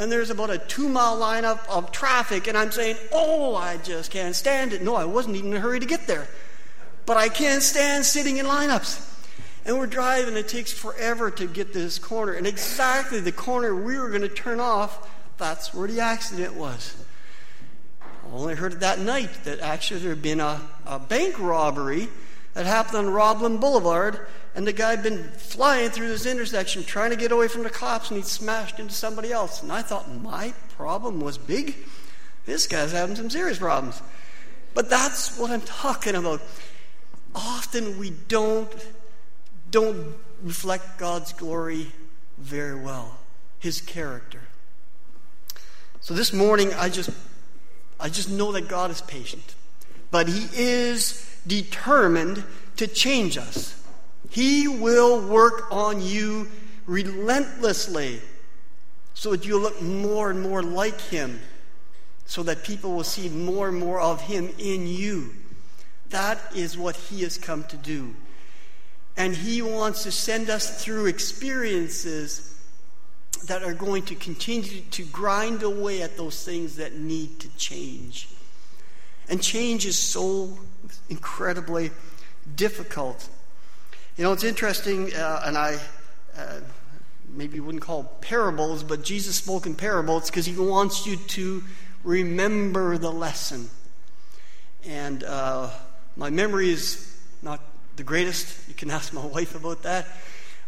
and 0.00 0.10
there's 0.10 0.30
about 0.30 0.48
a 0.48 0.56
two 0.56 0.88
mile 0.88 1.18
lineup 1.18 1.60
of 1.68 1.92
traffic, 1.92 2.46
and 2.46 2.56
I'm 2.56 2.72
saying, 2.72 2.96
Oh, 3.12 3.54
I 3.54 3.76
just 3.76 4.10
can't 4.10 4.34
stand 4.34 4.72
it. 4.72 4.80
No, 4.80 4.96
I 4.96 5.04
wasn't 5.04 5.36
even 5.36 5.50
in 5.50 5.58
a 5.58 5.60
hurry 5.60 5.78
to 5.78 5.84
get 5.84 6.06
there. 6.06 6.26
But 7.04 7.18
I 7.18 7.28
can't 7.28 7.62
stand 7.62 8.06
sitting 8.06 8.38
in 8.38 8.46
lineups. 8.46 9.06
And 9.66 9.78
we're 9.78 9.86
driving, 9.86 10.38
it 10.38 10.48
takes 10.48 10.72
forever 10.72 11.30
to 11.32 11.46
get 11.46 11.74
this 11.74 11.98
corner. 11.98 12.32
And 12.32 12.46
exactly 12.46 13.20
the 13.20 13.30
corner 13.30 13.74
we 13.74 13.98
were 13.98 14.08
going 14.08 14.22
to 14.22 14.28
turn 14.30 14.58
off, 14.58 15.06
that's 15.36 15.74
where 15.74 15.86
the 15.86 16.00
accident 16.00 16.54
was. 16.54 16.96
I 18.00 18.06
only 18.32 18.54
heard 18.54 18.72
it 18.72 18.80
that 18.80 19.00
night 19.00 19.44
that 19.44 19.60
actually 19.60 20.00
there 20.00 20.10
had 20.10 20.22
been 20.22 20.40
a, 20.40 20.62
a 20.86 20.98
bank 20.98 21.38
robbery 21.38 22.08
that 22.54 22.66
happened 22.66 22.96
on 22.96 23.10
Roblin 23.10 23.58
Boulevard, 23.58 24.26
and 24.54 24.66
the 24.66 24.72
guy 24.72 24.90
had 24.90 25.02
been 25.02 25.24
flying 25.32 25.90
through 25.90 26.08
this 26.08 26.26
intersection 26.26 26.82
trying 26.82 27.10
to 27.10 27.16
get 27.16 27.32
away 27.32 27.48
from 27.48 27.62
the 27.62 27.70
cops, 27.70 28.10
and 28.10 28.16
he'd 28.16 28.26
smashed 28.26 28.80
into 28.80 28.92
somebody 28.92 29.32
else. 29.32 29.62
And 29.62 29.70
I 29.70 29.82
thought 29.82 30.12
my 30.12 30.52
problem 30.76 31.20
was 31.20 31.38
big. 31.38 31.76
This 32.46 32.66
guy's 32.66 32.92
having 32.92 33.14
some 33.14 33.30
serious 33.30 33.58
problems. 33.58 34.02
But 34.74 34.90
that's 34.90 35.38
what 35.38 35.50
I'm 35.50 35.60
talking 35.60 36.14
about. 36.14 36.42
Often 37.34 37.98
we 37.98 38.10
don't 38.28 38.72
don't 39.70 40.14
reflect 40.42 40.98
God's 40.98 41.32
glory 41.32 41.92
very 42.38 42.74
well, 42.74 43.18
His 43.60 43.80
character. 43.80 44.40
So 46.00 46.14
this 46.14 46.32
morning, 46.32 46.74
I 46.74 46.88
just 46.88 47.10
I 48.00 48.08
just 48.08 48.30
know 48.30 48.50
that 48.52 48.68
God 48.68 48.90
is 48.90 49.00
patient. 49.02 49.54
But 50.10 50.28
He 50.28 50.48
is 50.52 51.26
determined 51.46 52.44
to 52.76 52.86
change 52.86 53.36
us. 53.36 53.82
He 54.30 54.68
will 54.68 55.20
work 55.20 55.66
on 55.70 56.00
you 56.00 56.48
relentlessly 56.86 58.20
so 59.14 59.32
that 59.32 59.44
you'll 59.44 59.60
look 59.60 59.82
more 59.82 60.30
and 60.30 60.40
more 60.40 60.62
like 60.62 61.00
Him, 61.00 61.40
so 62.26 62.42
that 62.44 62.64
people 62.64 62.92
will 62.92 63.04
see 63.04 63.28
more 63.28 63.68
and 63.68 63.78
more 63.78 64.00
of 64.00 64.22
Him 64.22 64.50
in 64.58 64.86
you. 64.86 65.30
That 66.10 66.40
is 66.54 66.78
what 66.78 66.96
He 66.96 67.22
has 67.22 67.36
come 67.36 67.64
to 67.64 67.76
do. 67.76 68.14
And 69.16 69.34
He 69.34 69.62
wants 69.62 70.04
to 70.04 70.12
send 70.12 70.48
us 70.48 70.82
through 70.82 71.06
experiences 71.06 72.58
that 73.46 73.62
are 73.62 73.74
going 73.74 74.04
to 74.04 74.14
continue 74.14 74.80
to 74.90 75.04
grind 75.04 75.62
away 75.62 76.02
at 76.02 76.16
those 76.16 76.44
things 76.44 76.76
that 76.76 76.94
need 76.94 77.40
to 77.40 77.48
change. 77.56 78.28
And 79.30 79.40
change 79.40 79.86
is 79.86 79.96
so 79.96 80.58
incredibly 81.08 81.92
difficult. 82.56 83.28
You 84.16 84.24
know, 84.24 84.32
it's 84.32 84.42
interesting, 84.42 85.14
uh, 85.14 85.42
and 85.44 85.56
I 85.56 85.78
uh, 86.36 86.60
maybe 87.28 87.60
wouldn't 87.60 87.82
call 87.82 88.04
parables, 88.20 88.82
but 88.82 89.04
Jesus 89.04 89.36
spoke 89.36 89.66
in 89.66 89.76
parables 89.76 90.28
because 90.28 90.46
he 90.46 90.56
wants 90.56 91.06
you 91.06 91.16
to 91.16 91.62
remember 92.02 92.98
the 92.98 93.12
lesson. 93.12 93.70
And 94.84 95.22
uh, 95.22 95.70
my 96.16 96.30
memory 96.30 96.70
is 96.70 97.16
not 97.40 97.60
the 97.96 98.02
greatest. 98.02 98.68
You 98.68 98.74
can 98.74 98.90
ask 98.98 99.12
my 99.12 99.24
wife 99.24 99.54
about 99.54 99.84
that. 99.84 100.08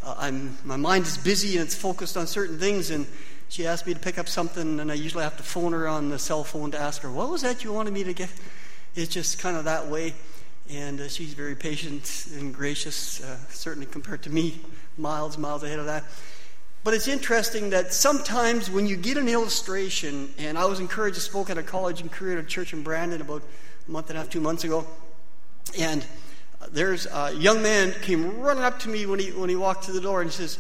Uh, 0.04 0.14
I'm, 0.18 0.56
my 0.64 0.76
mind 0.76 1.06
is 1.06 1.18
busy 1.18 1.56
and 1.56 1.66
it's 1.66 1.74
focused 1.74 2.16
on 2.16 2.28
certain 2.28 2.60
things. 2.60 2.90
And 2.90 3.06
she 3.52 3.66
asked 3.66 3.86
me 3.86 3.92
to 3.92 4.00
pick 4.00 4.16
up 4.16 4.30
something, 4.30 4.80
and 4.80 4.90
I 4.90 4.94
usually 4.94 5.24
have 5.24 5.36
to 5.36 5.42
phone 5.42 5.72
her 5.72 5.86
on 5.86 6.08
the 6.08 6.18
cell 6.18 6.42
phone 6.42 6.70
to 6.70 6.80
ask 6.80 7.02
her, 7.02 7.10
What 7.10 7.28
was 7.28 7.42
that 7.42 7.62
you 7.62 7.70
wanted 7.70 7.92
me 7.92 8.02
to 8.02 8.14
get? 8.14 8.30
It's 8.94 9.12
just 9.12 9.38
kind 9.38 9.58
of 9.58 9.66
that 9.66 9.88
way. 9.88 10.14
And 10.70 10.98
uh, 10.98 11.08
she's 11.08 11.34
very 11.34 11.54
patient 11.54 12.28
and 12.32 12.54
gracious, 12.54 13.22
uh, 13.22 13.36
certainly 13.50 13.84
compared 13.84 14.22
to 14.22 14.30
me, 14.30 14.58
miles, 14.96 15.36
miles 15.36 15.64
ahead 15.64 15.78
of 15.78 15.84
that. 15.84 16.04
But 16.82 16.94
it's 16.94 17.08
interesting 17.08 17.68
that 17.70 17.92
sometimes 17.92 18.70
when 18.70 18.86
you 18.86 18.96
get 18.96 19.18
an 19.18 19.28
illustration, 19.28 20.32
and 20.38 20.56
I 20.56 20.64
was 20.64 20.80
encouraged 20.80 21.16
to 21.16 21.20
spoke 21.20 21.50
at 21.50 21.58
a 21.58 21.62
college 21.62 22.00
and 22.00 22.10
career 22.10 22.42
church 22.44 22.72
in 22.72 22.82
Brandon 22.82 23.20
about 23.20 23.42
a 23.86 23.90
month 23.90 24.08
and 24.08 24.16
a 24.16 24.22
half, 24.22 24.30
two 24.30 24.40
months 24.40 24.64
ago, 24.64 24.86
and 25.78 26.06
uh, 26.62 26.68
there's 26.72 27.04
a 27.04 27.34
young 27.34 27.60
man 27.60 27.92
came 28.00 28.40
running 28.40 28.64
up 28.64 28.78
to 28.78 28.88
me 28.88 29.04
when 29.04 29.18
he 29.18 29.30
when 29.30 29.50
he 29.50 29.56
walked 29.56 29.84
to 29.84 29.92
the 29.92 30.00
door 30.00 30.22
and 30.22 30.30
he 30.30 30.34
says, 30.34 30.58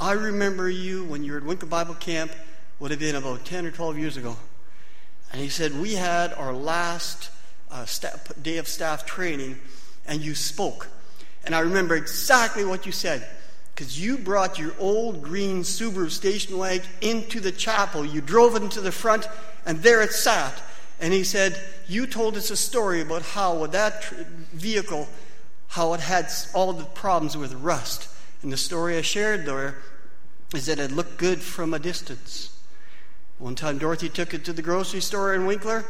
"I 0.00 0.12
remember 0.12 0.68
you 0.68 1.04
when 1.04 1.24
you 1.24 1.32
were 1.32 1.38
at 1.38 1.44
Winkler 1.44 1.68
Bible 1.68 1.94
Camp. 1.94 2.32
Would 2.80 2.90
have 2.90 3.00
been 3.00 3.14
about 3.14 3.44
ten 3.44 3.66
or 3.66 3.70
twelve 3.70 3.98
years 3.98 4.16
ago." 4.16 4.36
And 5.32 5.40
he 5.40 5.48
said, 5.48 5.80
"We 5.80 5.94
had 5.94 6.32
our 6.34 6.52
last 6.52 7.30
uh, 7.70 7.84
staff, 7.86 8.32
day 8.42 8.58
of 8.58 8.68
staff 8.68 9.06
training, 9.06 9.58
and 10.06 10.20
you 10.20 10.34
spoke, 10.34 10.88
and 11.44 11.54
I 11.54 11.60
remember 11.60 11.94
exactly 11.94 12.64
what 12.64 12.86
you 12.86 12.92
said." 12.92 13.26
because 13.74 14.00
you 14.00 14.18
brought 14.18 14.58
your 14.58 14.72
old 14.78 15.22
green 15.22 15.62
Subaru 15.62 16.08
station 16.08 16.56
wagon 16.58 16.86
into 17.00 17.40
the 17.40 17.50
chapel. 17.50 18.04
You 18.04 18.20
drove 18.20 18.54
it 18.54 18.62
into 18.62 18.80
the 18.80 18.92
front, 18.92 19.28
and 19.66 19.82
there 19.82 20.00
it 20.00 20.12
sat. 20.12 20.62
And 21.00 21.12
he 21.12 21.24
said, 21.24 21.60
You 21.88 22.06
told 22.06 22.36
us 22.36 22.50
a 22.50 22.56
story 22.56 23.00
about 23.00 23.22
how, 23.22 23.66
that 23.66 24.04
vehicle, 24.52 25.08
how 25.68 25.92
it 25.94 26.00
had 26.00 26.30
all 26.54 26.72
the 26.72 26.84
problems 26.84 27.36
with 27.36 27.52
rust. 27.54 28.08
And 28.44 28.52
the 28.52 28.56
story 28.56 28.96
I 28.96 29.02
shared 29.02 29.44
there 29.44 29.78
is 30.54 30.66
that 30.66 30.78
it 30.78 30.92
looked 30.92 31.18
good 31.18 31.40
from 31.40 31.74
a 31.74 31.80
distance. 31.80 32.56
One 33.38 33.56
time, 33.56 33.78
Dorothy 33.78 34.08
took 34.08 34.32
it 34.32 34.44
to 34.44 34.52
the 34.52 34.62
grocery 34.62 35.00
store 35.00 35.34
in 35.34 35.46
Winkler, 35.46 35.84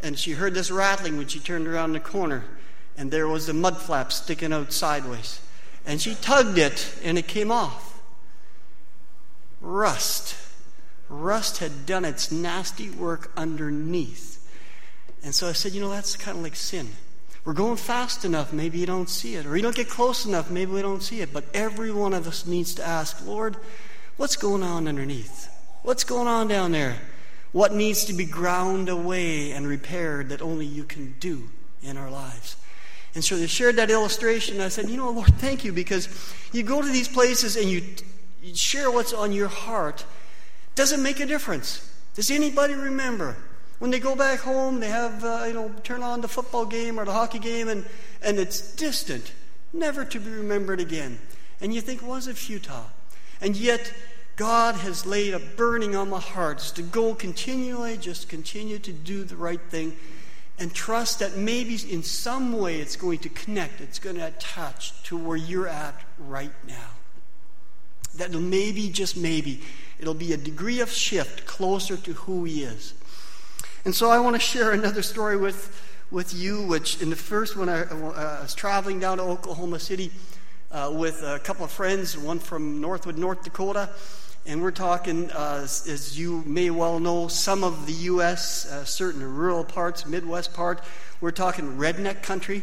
and 0.00 0.16
she 0.16 0.32
heard 0.32 0.54
this 0.54 0.70
rattling 0.70 1.16
when 1.16 1.26
she 1.26 1.40
turned 1.40 1.66
around 1.66 1.94
the 1.94 2.00
corner, 2.00 2.44
and 2.96 3.10
there 3.10 3.26
was 3.26 3.46
the 3.48 3.52
mud 3.52 3.78
flap 3.78 4.12
sticking 4.12 4.52
out 4.52 4.72
sideways 4.72 5.40
and 5.86 6.00
she 6.00 6.14
tugged 6.14 6.58
it 6.58 6.94
and 7.02 7.18
it 7.18 7.26
came 7.26 7.50
off. 7.50 8.00
Rust. 9.60 10.36
Rust 11.08 11.58
had 11.58 11.86
done 11.86 12.04
its 12.04 12.32
nasty 12.32 12.90
work 12.90 13.30
underneath. 13.36 14.40
And 15.22 15.34
so 15.34 15.48
I 15.48 15.52
said, 15.52 15.72
you 15.72 15.80
know, 15.80 15.90
that's 15.90 16.16
kind 16.16 16.38
of 16.38 16.42
like 16.42 16.56
sin. 16.56 16.88
We're 17.44 17.52
going 17.52 17.76
fast 17.76 18.24
enough, 18.24 18.52
maybe 18.52 18.78
you 18.78 18.86
don't 18.86 19.08
see 19.08 19.34
it. 19.34 19.44
Or 19.44 19.54
you 19.56 19.62
don't 19.62 19.76
get 19.76 19.88
close 19.88 20.24
enough, 20.24 20.50
maybe 20.50 20.72
we 20.72 20.82
don't 20.82 21.02
see 21.02 21.20
it. 21.20 21.32
But 21.32 21.44
every 21.52 21.92
one 21.92 22.14
of 22.14 22.26
us 22.26 22.46
needs 22.46 22.74
to 22.76 22.86
ask, 22.86 23.24
Lord, 23.26 23.56
what's 24.16 24.36
going 24.36 24.62
on 24.62 24.88
underneath? 24.88 25.50
What's 25.82 26.04
going 26.04 26.26
on 26.26 26.48
down 26.48 26.72
there? 26.72 26.96
What 27.52 27.74
needs 27.74 28.06
to 28.06 28.14
be 28.14 28.24
ground 28.24 28.88
away 28.88 29.52
and 29.52 29.66
repaired 29.66 30.30
that 30.30 30.40
only 30.40 30.66
you 30.66 30.84
can 30.84 31.14
do 31.20 31.50
in 31.82 31.96
our 31.96 32.10
lives? 32.10 32.56
And 33.14 33.22
so 33.22 33.36
they 33.36 33.46
shared 33.46 33.76
that 33.76 33.90
illustration. 33.90 34.60
I 34.60 34.68
said, 34.68 34.88
You 34.88 34.96
know, 34.96 35.10
Lord, 35.10 35.34
thank 35.34 35.64
you 35.64 35.72
because 35.72 36.08
you 36.52 36.62
go 36.62 36.82
to 36.82 36.88
these 36.88 37.06
places 37.06 37.56
and 37.56 37.70
you, 37.70 37.82
you 38.42 38.56
share 38.56 38.90
what's 38.90 39.12
on 39.12 39.32
your 39.32 39.48
heart. 39.48 40.04
Doesn't 40.74 41.02
make 41.02 41.20
a 41.20 41.26
difference. 41.26 41.88
Does 42.14 42.30
anybody 42.30 42.74
remember? 42.74 43.36
When 43.84 43.90
they 43.90 44.00
go 44.00 44.16
back 44.16 44.40
home, 44.40 44.80
they 44.80 44.88
have, 44.88 45.22
uh, 45.22 45.44
you 45.46 45.52
know, 45.52 45.70
turn 45.82 46.02
on 46.02 46.22
the 46.22 46.26
football 46.26 46.64
game 46.64 46.98
or 46.98 47.04
the 47.04 47.12
hockey 47.12 47.38
game 47.38 47.68
and, 47.68 47.84
and 48.22 48.38
it's 48.38 48.74
distant, 48.76 49.32
never 49.74 50.06
to 50.06 50.18
be 50.18 50.30
remembered 50.30 50.80
again. 50.80 51.18
And 51.60 51.74
you 51.74 51.82
think, 51.82 52.02
was 52.02 52.26
it 52.26 52.38
futile? 52.38 52.86
And 53.42 53.54
yet, 53.54 53.92
God 54.36 54.76
has 54.76 55.04
laid 55.04 55.34
a 55.34 55.38
burning 55.38 55.94
on 55.94 56.08
my 56.08 56.18
heart 56.18 56.60
to 56.76 56.82
go 56.82 57.14
continually, 57.14 57.98
just 57.98 58.26
continue 58.26 58.78
to 58.78 58.90
do 58.90 59.22
the 59.22 59.36
right 59.36 59.60
thing 59.60 59.94
and 60.58 60.72
trust 60.72 61.18
that 61.18 61.36
maybe 61.36 61.74
in 61.74 62.02
some 62.02 62.58
way 62.58 62.80
it's 62.80 62.96
going 62.96 63.18
to 63.18 63.28
connect, 63.28 63.82
it's 63.82 63.98
going 63.98 64.16
to 64.16 64.28
attach 64.28 65.02
to 65.02 65.18
where 65.18 65.36
you're 65.36 65.68
at 65.68 66.00
right 66.18 66.52
now. 66.66 66.88
That 68.16 68.32
maybe, 68.32 68.88
just 68.88 69.14
maybe, 69.14 69.60
it'll 69.98 70.14
be 70.14 70.32
a 70.32 70.38
degree 70.38 70.80
of 70.80 70.90
shift 70.90 71.44
closer 71.44 71.98
to 71.98 72.14
who 72.14 72.44
He 72.44 72.62
is. 72.62 72.94
And 73.84 73.94
so 73.94 74.10
I 74.10 74.18
want 74.18 74.34
to 74.36 74.40
share 74.40 74.72
another 74.72 75.02
story 75.02 75.36
with, 75.36 76.06
with 76.10 76.32
you, 76.34 76.62
which 76.66 77.00
in 77.02 77.10
the 77.10 77.16
first 77.16 77.56
one 77.56 77.68
I, 77.68 77.82
uh, 77.82 78.38
I 78.38 78.42
was 78.42 78.54
traveling 78.54 79.00
down 79.00 79.18
to 79.18 79.24
Oklahoma 79.24 79.78
City 79.78 80.10
uh, 80.70 80.90
with 80.94 81.22
a 81.22 81.38
couple 81.38 81.64
of 81.64 81.70
friends, 81.70 82.16
one 82.16 82.38
from 82.38 82.80
Northwood, 82.80 83.18
North 83.18 83.44
Dakota 83.44 83.90
and 84.46 84.60
we're 84.60 84.72
talking, 84.72 85.30
uh, 85.30 85.60
as 85.62 86.18
you 86.18 86.42
may 86.44 86.68
well 86.68 87.00
know, 87.00 87.28
some 87.28 87.64
of 87.64 87.86
the 87.86 87.94
U.S., 88.12 88.70
uh, 88.70 88.84
certain 88.84 89.22
rural 89.22 89.64
parts, 89.64 90.04
Midwest 90.04 90.52
part. 90.52 90.82
We're 91.22 91.30
talking 91.30 91.78
redneck 91.78 92.22
country. 92.22 92.62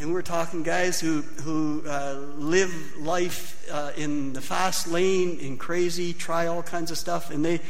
And 0.00 0.12
we're 0.12 0.22
talking 0.22 0.64
guys 0.64 0.98
who, 1.00 1.22
who 1.22 1.84
uh, 1.86 2.14
live 2.36 2.96
life 2.98 3.64
uh, 3.70 3.92
in 3.96 4.32
the 4.32 4.40
fast 4.40 4.88
lane, 4.88 5.38
in 5.38 5.56
crazy, 5.56 6.12
try 6.12 6.48
all 6.48 6.64
kinds 6.64 6.90
of 6.90 6.98
stuff. 6.98 7.30
And 7.30 7.44
they, 7.44 7.60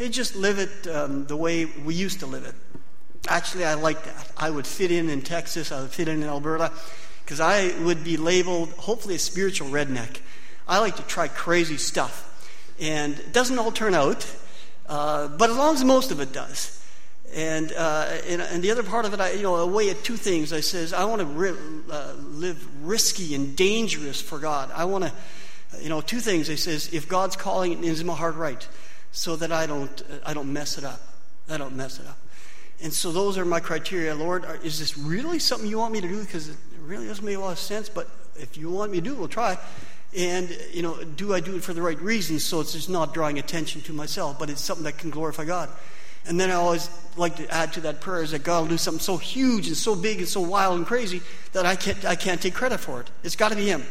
they 0.00 0.08
just 0.08 0.34
live 0.34 0.58
it 0.58 0.86
um, 0.86 1.26
the 1.26 1.36
way 1.36 1.66
we 1.66 1.94
used 1.94 2.20
to 2.20 2.26
live 2.26 2.46
it. 2.46 2.54
Actually, 3.28 3.66
I 3.66 3.74
like 3.74 4.02
that. 4.04 4.32
I 4.34 4.48
would 4.48 4.66
fit 4.66 4.90
in 4.90 5.10
in 5.10 5.20
Texas, 5.20 5.70
I 5.70 5.82
would 5.82 5.90
fit 5.90 6.08
in 6.08 6.22
in 6.22 6.28
Alberta, 6.28 6.72
because 7.22 7.38
I 7.38 7.78
would 7.82 8.02
be 8.02 8.16
labeled, 8.16 8.70
hopefully, 8.70 9.16
a 9.16 9.18
spiritual 9.18 9.68
redneck. 9.68 10.20
I 10.66 10.78
like 10.78 10.96
to 10.96 11.02
try 11.02 11.28
crazy 11.28 11.76
stuff. 11.76 12.26
And 12.80 13.18
it 13.18 13.34
doesn't 13.34 13.58
all 13.58 13.72
turn 13.72 13.92
out, 13.92 14.26
uh, 14.88 15.28
but 15.28 15.50
as 15.50 15.56
long 15.58 15.74
as 15.74 15.84
most 15.84 16.10
of 16.10 16.20
it 16.20 16.32
does. 16.32 16.82
And, 17.34 17.70
uh, 17.70 18.20
and, 18.26 18.40
and, 18.40 18.62
the 18.62 18.70
other 18.70 18.82
part 18.82 19.04
of 19.04 19.12
it, 19.12 19.20
I, 19.20 19.32
you 19.32 19.42
know, 19.42 19.54
I 19.56 19.64
weigh 19.70 19.90
at 19.90 20.02
two 20.02 20.16
things. 20.16 20.54
I 20.54 20.60
says, 20.60 20.94
I 20.94 21.04
want 21.04 21.20
to 21.20 21.26
ri- 21.26 21.56
uh, 21.90 22.14
live 22.14 22.66
risky 22.88 23.34
and 23.34 23.54
dangerous 23.54 24.18
for 24.18 24.38
God. 24.38 24.70
I 24.74 24.86
want 24.86 25.04
to, 25.04 25.12
you 25.82 25.90
know, 25.90 26.00
two 26.00 26.20
things. 26.20 26.48
I 26.48 26.54
says, 26.54 26.88
if 26.94 27.06
God's 27.06 27.36
calling, 27.36 27.84
is 27.84 28.02
my 28.02 28.14
heart 28.14 28.36
right? 28.36 28.66
So 29.12 29.36
that 29.36 29.52
I 29.52 29.66
don't, 29.66 30.02
uh, 30.02 30.18
I 30.24 30.34
don't 30.34 30.52
mess 30.52 30.78
it 30.78 30.84
up. 30.84 31.00
I 31.48 31.56
don't 31.56 31.76
mess 31.76 31.98
it 31.98 32.06
up. 32.06 32.18
And 32.82 32.92
so 32.92 33.12
those 33.12 33.36
are 33.36 33.44
my 33.44 33.60
criteria. 33.60 34.14
Lord, 34.14 34.44
is 34.64 34.78
this 34.78 34.96
really 34.96 35.38
something 35.38 35.68
you 35.68 35.78
want 35.78 35.92
me 35.92 36.00
to 36.00 36.08
do? 36.08 36.20
Because 36.20 36.48
it 36.48 36.56
really 36.80 37.06
doesn't 37.06 37.24
make 37.24 37.36
a 37.36 37.40
lot 37.40 37.52
of 37.52 37.58
sense, 37.58 37.88
but 37.88 38.08
if 38.36 38.56
you 38.56 38.70
want 38.70 38.92
me 38.92 38.98
to 38.98 39.04
do 39.04 39.12
it, 39.12 39.18
we'll 39.18 39.28
try. 39.28 39.58
And, 40.16 40.48
you 40.72 40.82
know, 40.82 41.02
do 41.04 41.34
I 41.34 41.40
do 41.40 41.56
it 41.56 41.62
for 41.62 41.74
the 41.74 41.82
right 41.82 42.00
reasons 42.00 42.44
so 42.44 42.60
it's 42.60 42.72
just 42.72 42.88
not 42.88 43.14
drawing 43.14 43.38
attention 43.38 43.82
to 43.82 43.92
myself, 43.92 44.38
but 44.38 44.50
it's 44.50 44.60
something 44.60 44.84
that 44.84 44.98
can 44.98 45.10
glorify 45.10 45.44
God? 45.44 45.68
And 46.26 46.38
then 46.38 46.50
I 46.50 46.54
always 46.54 46.90
like 47.16 47.36
to 47.36 47.48
add 47.48 47.72
to 47.74 47.80
that 47.82 48.00
prayer 48.00 48.22
is 48.22 48.32
that 48.32 48.42
God 48.42 48.62
will 48.62 48.68
do 48.68 48.78
something 48.78 49.00
so 49.00 49.16
huge 49.16 49.68
and 49.68 49.76
so 49.76 49.94
big 49.94 50.18
and 50.18 50.28
so 50.28 50.40
wild 50.40 50.76
and 50.76 50.86
crazy 50.86 51.22
that 51.52 51.64
I 51.64 51.76
can't, 51.76 52.04
I 52.04 52.16
can't 52.16 52.40
take 52.40 52.54
credit 52.54 52.78
for 52.78 53.00
it. 53.00 53.10
It's 53.22 53.36
got 53.36 53.50
to 53.50 53.56
be 53.56 53.66
Him. 53.66 53.84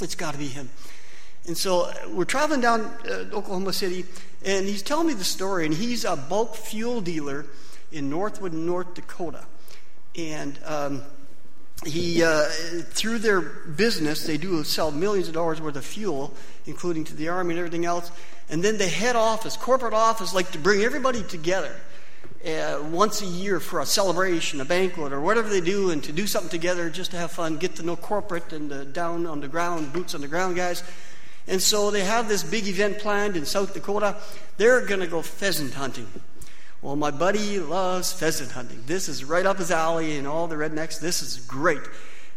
It's 0.00 0.14
got 0.14 0.32
to 0.32 0.38
be 0.38 0.48
Him. 0.48 0.68
And 1.46 1.56
so 1.56 1.92
we're 2.08 2.24
traveling 2.24 2.60
down 2.60 2.80
uh, 3.08 3.24
Oklahoma 3.32 3.72
City, 3.72 4.04
and 4.44 4.66
he's 4.66 4.82
telling 4.82 5.06
me 5.06 5.14
the 5.14 5.24
story, 5.24 5.64
and 5.64 5.74
he's 5.74 6.04
a 6.04 6.16
bulk 6.16 6.56
fuel 6.56 7.00
dealer 7.00 7.46
in 7.92 8.10
Northwood, 8.10 8.52
North 8.52 8.94
Dakota. 8.94 9.44
And 10.16 10.58
um, 10.64 11.02
he, 11.84 12.22
uh, 12.22 12.46
through 12.90 13.18
their 13.18 13.40
business, 13.40 14.26
they 14.26 14.38
do 14.38 14.64
sell 14.64 14.90
millions 14.90 15.28
of 15.28 15.34
dollars 15.34 15.60
worth 15.60 15.76
of 15.76 15.84
fuel, 15.84 16.34
including 16.66 17.04
to 17.04 17.14
the 17.14 17.28
army 17.28 17.50
and 17.50 17.58
everything 17.58 17.84
else. 17.84 18.10
And 18.48 18.62
then 18.62 18.78
the 18.78 18.88
head 18.88 19.14
office, 19.14 19.56
corporate 19.56 19.94
office, 19.94 20.34
like 20.34 20.50
to 20.52 20.58
bring 20.58 20.82
everybody 20.82 21.22
together 21.22 21.76
uh, 22.44 22.82
once 22.90 23.22
a 23.22 23.26
year 23.26 23.60
for 23.60 23.80
a 23.80 23.86
celebration, 23.86 24.60
a 24.60 24.64
banquet, 24.64 25.12
or 25.12 25.20
whatever 25.20 25.48
they 25.48 25.60
do, 25.60 25.90
and 25.90 26.02
to 26.04 26.12
do 26.12 26.26
something 26.26 26.50
together 26.50 26.90
just 26.90 27.10
to 27.12 27.16
have 27.16 27.30
fun, 27.30 27.56
get 27.56 27.76
to 27.76 27.82
know 27.82 27.96
corporate 27.96 28.52
and 28.52 28.70
the 28.70 28.84
down 28.84 29.26
on 29.26 29.40
the 29.40 29.48
ground, 29.48 29.92
boots 29.92 30.14
on 30.14 30.20
the 30.20 30.28
ground 30.28 30.56
guys. 30.56 30.82
And 31.48 31.62
so 31.62 31.90
they 31.90 32.04
have 32.04 32.28
this 32.28 32.42
big 32.42 32.66
event 32.66 32.98
planned 32.98 33.36
in 33.36 33.46
South 33.46 33.72
Dakota. 33.72 34.16
They're 34.56 34.84
going 34.84 35.00
to 35.00 35.06
go 35.06 35.22
pheasant 35.22 35.74
hunting. 35.74 36.08
Well, 36.82 36.96
my 36.96 37.10
buddy 37.10 37.58
loves 37.58 38.12
pheasant 38.12 38.52
hunting. 38.52 38.82
This 38.86 39.08
is 39.08 39.24
right 39.24 39.46
up 39.46 39.58
his 39.58 39.70
alley, 39.70 40.18
and 40.18 40.26
all 40.26 40.46
the 40.46 40.56
rednecks, 40.56 41.00
this 41.00 41.22
is 41.22 41.38
great. 41.38 41.80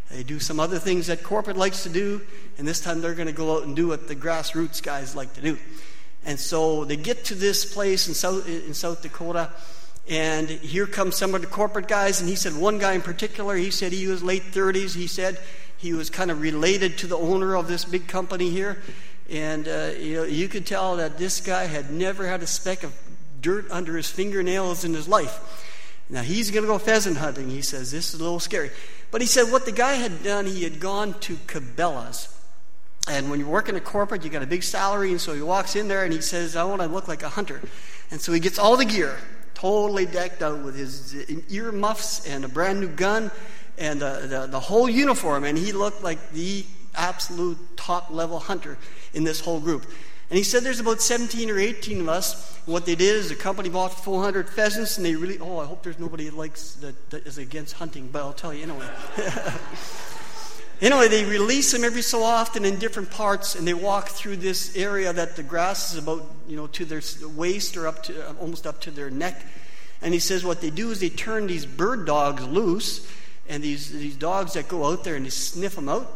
They 0.09 0.23
do 0.23 0.39
some 0.39 0.59
other 0.59 0.79
things 0.79 1.07
that 1.07 1.23
corporate 1.23 1.57
likes 1.57 1.83
to 1.83 1.89
do, 1.89 2.21
and 2.57 2.67
this 2.67 2.79
time 2.79 3.01
they're 3.01 3.13
going 3.13 3.27
to 3.27 3.33
go 3.33 3.57
out 3.57 3.63
and 3.63 3.75
do 3.75 3.87
what 3.87 4.07
the 4.07 4.15
grassroots 4.15 4.81
guys 4.81 5.15
like 5.15 5.33
to 5.33 5.41
do. 5.41 5.57
And 6.25 6.39
so 6.39 6.83
they 6.85 6.95
get 6.95 7.25
to 7.25 7.35
this 7.35 7.71
place 7.71 8.07
in 8.07 8.13
South, 8.13 8.47
in 8.47 8.73
South 8.73 9.01
Dakota, 9.01 9.51
and 10.09 10.49
here 10.49 10.87
comes 10.87 11.15
some 11.15 11.35
of 11.35 11.41
the 11.41 11.47
corporate 11.47 11.87
guys. 11.87 12.19
And 12.19 12.27
he 12.27 12.35
said, 12.35 12.55
one 12.55 12.79
guy 12.79 12.93
in 12.93 13.01
particular, 13.01 13.55
he 13.55 13.69
said 13.69 13.91
he 13.91 14.07
was 14.07 14.23
late 14.23 14.43
30s. 14.51 14.95
He 14.95 15.05
said 15.05 15.39
he 15.79 15.93
was 15.93 16.09
kind 16.09 16.29
of 16.29 16.41
related 16.41 16.97
to 16.99 17.07
the 17.07 17.17
owner 17.17 17.55
of 17.55 17.67
this 17.67 17.85
big 17.85 18.07
company 18.07 18.49
here. 18.49 18.81
And 19.31 19.67
uh, 19.67 19.91
you, 19.97 20.15
know, 20.17 20.23
you 20.23 20.47
could 20.49 20.65
tell 20.65 20.97
that 20.97 21.17
this 21.17 21.39
guy 21.39 21.65
had 21.65 21.89
never 21.89 22.27
had 22.27 22.43
a 22.43 22.47
speck 22.47 22.83
of 22.83 22.93
dirt 23.41 23.65
under 23.71 23.95
his 23.95 24.09
fingernails 24.09 24.83
in 24.83 24.93
his 24.93 25.07
life. 25.07 25.65
Now 26.09 26.21
he's 26.21 26.51
going 26.51 26.63
to 26.63 26.67
go 26.67 26.77
pheasant 26.79 27.17
hunting. 27.17 27.49
He 27.49 27.61
says, 27.61 27.91
This 27.91 28.13
is 28.13 28.19
a 28.19 28.23
little 28.23 28.41
scary. 28.41 28.71
But 29.11 29.21
he 29.21 29.27
said 29.27 29.51
what 29.51 29.65
the 29.65 29.71
guy 29.71 29.93
had 29.93 30.23
done, 30.23 30.45
he 30.45 30.63
had 30.63 30.79
gone 30.79 31.17
to 31.21 31.35
Cabela's. 31.35 32.35
And 33.07 33.29
when 33.31 33.39
you're 33.39 33.49
working 33.49 33.75
at 33.75 33.85
corporate, 33.85 34.23
you 34.23 34.29
got 34.29 34.43
a 34.43 34.47
big 34.47 34.61
salary, 34.61 35.11
and 35.11 35.21
so 35.21 35.33
he 35.33 35.41
walks 35.41 35.75
in 35.75 35.87
there 35.87 36.03
and 36.03 36.13
he 36.13 36.21
says, 36.21 36.55
I 36.55 36.63
want 36.65 36.81
to 36.81 36.87
look 36.87 37.07
like 37.07 37.23
a 37.23 37.29
hunter. 37.29 37.61
And 38.11 38.19
so 38.19 38.33
he 38.33 38.39
gets 38.39 38.59
all 38.59 38.77
the 38.77 38.85
gear, 38.85 39.17
totally 39.53 40.05
decked 40.05 40.43
out 40.43 40.63
with 40.63 40.75
his 40.75 41.15
ear 41.49 41.71
muffs 41.71 42.27
and 42.27 42.43
a 42.43 42.47
brand 42.47 42.81
new 42.81 42.87
gun 42.87 43.31
and 43.79 44.01
the, 44.01 44.27
the, 44.27 44.47
the 44.47 44.59
whole 44.59 44.89
uniform. 44.89 45.43
And 45.43 45.57
he 45.57 45.71
looked 45.71 46.03
like 46.03 46.31
the 46.31 46.65
absolute 46.95 47.57
top 47.77 48.11
level 48.11 48.39
hunter 48.39 48.77
in 49.13 49.23
this 49.23 49.39
whole 49.39 49.59
group. 49.59 49.85
And 50.29 50.37
he 50.37 50.43
said 50.43 50.63
there's 50.63 50.79
about 50.79 51.01
17 51.01 51.49
or 51.49 51.57
18 51.57 52.01
of 52.01 52.09
us. 52.09 52.55
What 52.67 52.85
they 52.85 52.93
did 52.93 53.15
is 53.15 53.29
the 53.29 53.35
company 53.35 53.69
bought 53.69 53.93
400 53.93 54.47
pheasants, 54.47 54.97
and 54.97 55.05
they 55.05 55.15
really, 55.15 55.39
oh, 55.39 55.57
I 55.57 55.65
hope 55.65 55.81
there's 55.81 55.97
nobody 55.97 56.25
that 56.25 56.35
likes 56.35 56.73
that, 56.75 57.09
that 57.09 57.25
is 57.25 57.39
against 57.39 57.73
hunting, 57.73 58.09
but 58.11 58.21
I'll 58.21 58.33
tell 58.33 58.53
you 58.53 58.61
anyway. 58.61 58.87
anyway, 60.81 61.07
they 61.07 61.25
release 61.25 61.71
them 61.71 61.83
every 61.83 62.03
so 62.03 62.21
often 62.21 62.63
in 62.63 62.77
different 62.77 63.09
parts, 63.09 63.55
and 63.55 63.67
they 63.67 63.73
walk 63.73 64.09
through 64.09 64.35
this 64.35 64.75
area 64.75 65.11
that 65.11 65.35
the 65.35 65.41
grass 65.41 65.93
is 65.93 65.97
about, 65.97 66.23
you 66.47 66.55
know, 66.55 66.67
to 66.67 66.85
their 66.85 67.01
waist 67.35 67.75
or 67.75 67.87
up 67.87 68.03
to 68.03 68.35
almost 68.35 68.67
up 68.67 68.81
to 68.81 68.91
their 68.91 69.09
neck. 69.09 69.43
And 70.03 70.13
he 70.13 70.19
says 70.19 70.45
what 70.45 70.61
they 70.61 70.69
do 70.69 70.91
is 70.91 70.99
they 70.99 71.09
turn 71.09 71.47
these 71.47 71.65
bird 71.65 72.05
dogs 72.05 72.45
loose, 72.45 73.07
and 73.49 73.61
these 73.63 73.91
these 73.91 74.15
dogs 74.15 74.53
that 74.53 74.69
go 74.69 74.85
out 74.85 75.03
there 75.03 75.15
and 75.15 75.25
they 75.25 75.31
sniff 75.31 75.75
them 75.75 75.89
out. 75.89 76.09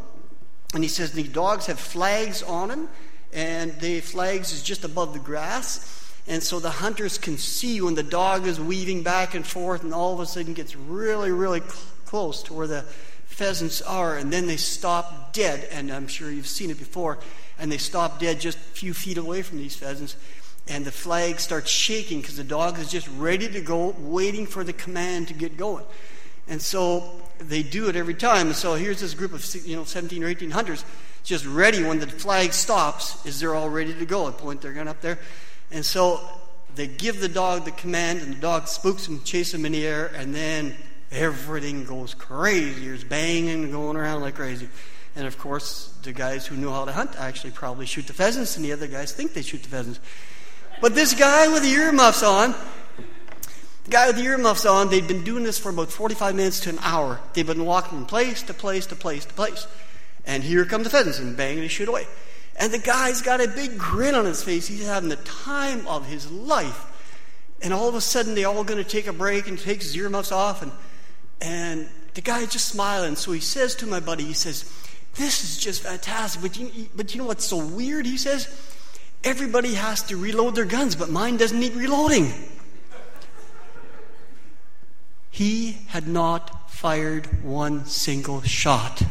And 0.73 0.83
he 0.83 0.87
says 0.87 1.11
the 1.11 1.23
dogs 1.23 1.65
have 1.65 1.79
flags 1.79 2.41
on 2.41 2.69
them 2.69 2.89
and 3.33 3.77
the 3.79 3.99
flags 3.99 4.53
is 4.53 4.63
just 4.63 4.85
above 4.85 5.13
the 5.13 5.19
grass. 5.19 5.89
And 6.27 6.41
so 6.41 6.59
the 6.59 6.69
hunters 6.69 7.17
can 7.17 7.37
see 7.37 7.81
when 7.81 7.95
the 7.95 8.03
dog 8.03 8.47
is 8.47 8.59
weaving 8.59 9.03
back 9.03 9.33
and 9.33 9.45
forth 9.45 9.83
and 9.83 9.93
all 9.93 10.13
of 10.13 10.19
a 10.19 10.25
sudden 10.25 10.53
gets 10.53 10.75
really, 10.75 11.31
really 11.31 11.59
cl- 11.59 11.75
close 12.05 12.43
to 12.43 12.53
where 12.53 12.67
the 12.67 12.83
pheasants 13.25 13.81
are. 13.81 14.15
And 14.17 14.31
then 14.31 14.47
they 14.47 14.57
stop 14.57 15.33
dead. 15.33 15.67
And 15.71 15.91
I'm 15.91 16.07
sure 16.07 16.31
you've 16.31 16.47
seen 16.47 16.69
it 16.69 16.79
before. 16.79 17.19
And 17.59 17.71
they 17.71 17.77
stop 17.77 18.19
dead 18.19 18.39
just 18.39 18.57
a 18.57 18.61
few 18.61 18.93
feet 18.93 19.17
away 19.17 19.41
from 19.41 19.57
these 19.57 19.75
pheasants. 19.75 20.15
And 20.67 20.85
the 20.85 20.91
flag 20.91 21.41
starts 21.41 21.69
shaking 21.69 22.21
because 22.21 22.37
the 22.37 22.43
dog 22.43 22.79
is 22.79 22.89
just 22.89 23.09
ready 23.17 23.49
to 23.49 23.59
go, 23.59 23.93
waiting 23.99 24.45
for 24.45 24.63
the 24.63 24.71
command 24.71 25.27
to 25.27 25.33
get 25.33 25.57
going. 25.57 25.83
And 26.47 26.61
so 26.61 27.21
they 27.39 27.63
do 27.63 27.89
it 27.89 27.95
every 27.95 28.13
time. 28.13 28.47
And 28.47 28.55
so 28.55 28.75
here's 28.75 28.99
this 28.99 29.13
group 29.13 29.33
of 29.33 29.55
you 29.65 29.75
know 29.75 29.83
17 29.83 30.23
or 30.23 30.27
18 30.27 30.51
hunters 30.51 30.83
just 31.23 31.45
ready 31.45 31.83
when 31.83 31.99
the 31.99 32.07
flag 32.07 32.53
stops, 32.53 33.25
is 33.25 33.39
they're 33.39 33.55
all 33.55 33.69
ready 33.69 33.93
to 33.93 34.05
go. 34.05 34.27
At 34.27 34.37
point 34.37 34.61
their 34.61 34.73
gun 34.73 34.87
up 34.87 35.01
there. 35.01 35.17
And 35.71 35.85
so 35.85 36.21
they 36.75 36.87
give 36.87 37.19
the 37.19 37.29
dog 37.29 37.65
the 37.65 37.71
command, 37.71 38.21
and 38.21 38.35
the 38.35 38.39
dog 38.39 38.67
spooks 38.67 39.07
him, 39.07 39.21
chases 39.23 39.53
him 39.53 39.65
in 39.65 39.71
the 39.71 39.87
air, 39.87 40.11
and 40.15 40.35
then 40.35 40.75
everything 41.11 41.85
goes 41.85 42.13
crazy. 42.13 42.85
There's 42.85 43.03
banging 43.03 43.63
and 43.63 43.71
going 43.71 43.95
around 43.95 44.21
like 44.21 44.35
crazy. 44.35 44.67
And 45.15 45.27
of 45.27 45.37
course, 45.37 45.93
the 46.03 46.11
guys 46.11 46.45
who 46.45 46.57
know 46.57 46.71
how 46.71 46.85
to 46.85 46.91
hunt 46.91 47.15
actually 47.17 47.51
probably 47.51 47.85
shoot 47.85 48.07
the 48.07 48.13
pheasants, 48.13 48.57
and 48.57 48.65
the 48.65 48.73
other 48.73 48.87
guys 48.87 49.13
think 49.13 49.33
they 49.33 49.43
shoot 49.43 49.63
the 49.63 49.69
pheasants. 49.69 49.99
But 50.81 50.95
this 50.95 51.13
guy 51.13 51.47
with 51.47 51.63
the 51.63 51.69
earmuffs 51.69 52.23
on, 52.23 52.53
guy 53.93 54.07
with 54.07 54.15
the 54.15 54.23
earmuffs 54.23 54.65
on, 54.65 54.89
they'd 54.89 55.07
been 55.07 55.23
doing 55.23 55.43
this 55.43 55.59
for 55.59 55.69
about 55.69 55.91
45 55.91 56.33
minutes 56.33 56.59
to 56.61 56.69
an 56.71 56.79
hour. 56.81 57.19
They've 57.33 57.45
been 57.45 57.63
walking 57.63 57.99
from 57.99 58.05
place 58.07 58.41
to 58.43 58.53
place 58.53 58.87
to 58.87 58.95
place 58.95 59.23
to 59.23 59.33
place. 59.35 59.67
And 60.25 60.43
here 60.43 60.65
come 60.65 60.81
the 60.81 60.89
pheasants, 60.89 61.19
and 61.19 61.37
bang, 61.37 61.57
they 61.57 61.67
shoot 61.67 61.87
away. 61.87 62.07
And 62.55 62.73
the 62.73 62.79
guy's 62.79 63.21
got 63.21 63.39
a 63.39 63.47
big 63.47 63.77
grin 63.77 64.15
on 64.15 64.25
his 64.25 64.43
face. 64.43 64.67
He's 64.67 64.85
having 64.85 65.09
the 65.09 65.17
time 65.17 65.87
of 65.87 66.07
his 66.07 66.31
life. 66.31 66.89
And 67.61 67.71
all 67.71 67.87
of 67.87 67.93
a 67.93 68.01
sudden, 68.01 68.33
they're 68.33 68.47
all 68.47 68.63
going 68.63 68.83
to 68.83 68.89
take 68.89 69.05
a 69.05 69.13
break 69.13 69.47
and 69.47 69.59
take 69.59 69.83
his 69.83 69.95
earmuffs 69.95 70.31
off. 70.31 70.63
And, 70.63 70.71
and 71.39 71.87
the 72.15 72.21
guy's 72.21 72.51
just 72.51 72.69
smiling. 72.69 73.15
So 73.15 73.31
he 73.31 73.41
says 73.41 73.75
to 73.75 73.85
my 73.85 73.99
buddy, 73.99 74.23
he 74.23 74.33
says, 74.33 74.71
This 75.15 75.43
is 75.43 75.59
just 75.59 75.83
fantastic. 75.83 76.41
But 76.41 76.57
you, 76.57 76.87
but 76.95 77.13
you 77.13 77.21
know 77.21 77.27
what's 77.27 77.45
so 77.45 77.63
weird? 77.63 78.07
He 78.07 78.17
says, 78.17 78.47
Everybody 79.23 79.75
has 79.75 80.01
to 80.03 80.17
reload 80.17 80.55
their 80.55 80.65
guns, 80.65 80.95
but 80.95 81.11
mine 81.11 81.37
doesn't 81.37 81.59
need 81.59 81.73
reloading. 81.73 82.33
He 85.33 85.79
had 85.87 86.07
not 86.07 86.69
fired 86.69 87.43
one 87.43 87.87
single 87.87 88.43
shot. 88.43 89.01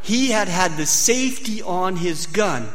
He 0.00 0.30
had 0.30 0.48
had 0.48 0.78
the 0.78 0.86
safety 0.86 1.60
on 1.60 1.96
his 1.96 2.26
gun. 2.26 2.70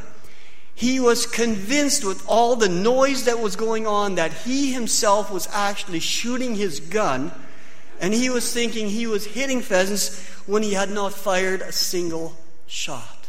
He 0.76 1.00
was 1.00 1.26
convinced 1.26 2.06
with 2.06 2.24
all 2.28 2.56
the 2.56 2.70
noise 2.70 3.24
that 3.26 3.40
was 3.40 3.56
going 3.56 3.88
on 3.88 4.14
that 4.16 4.32
he 4.32 4.72
himself 4.72 5.32
was 5.32 5.50
actually 5.52 6.02
shooting 6.02 6.54
his 6.54 6.80
gun, 6.80 7.32
and 8.00 8.14
he 8.14 8.30
was 8.30 8.54
thinking 8.54 8.90
he 8.90 9.08
was 9.08 9.26
hitting 9.26 9.62
pheasants 9.62 10.24
when 10.46 10.62
he 10.62 10.74
had 10.74 10.92
not 10.92 11.14
fired 11.14 11.64
a 11.64 11.72
single 11.72 12.38
shot. 12.68 13.28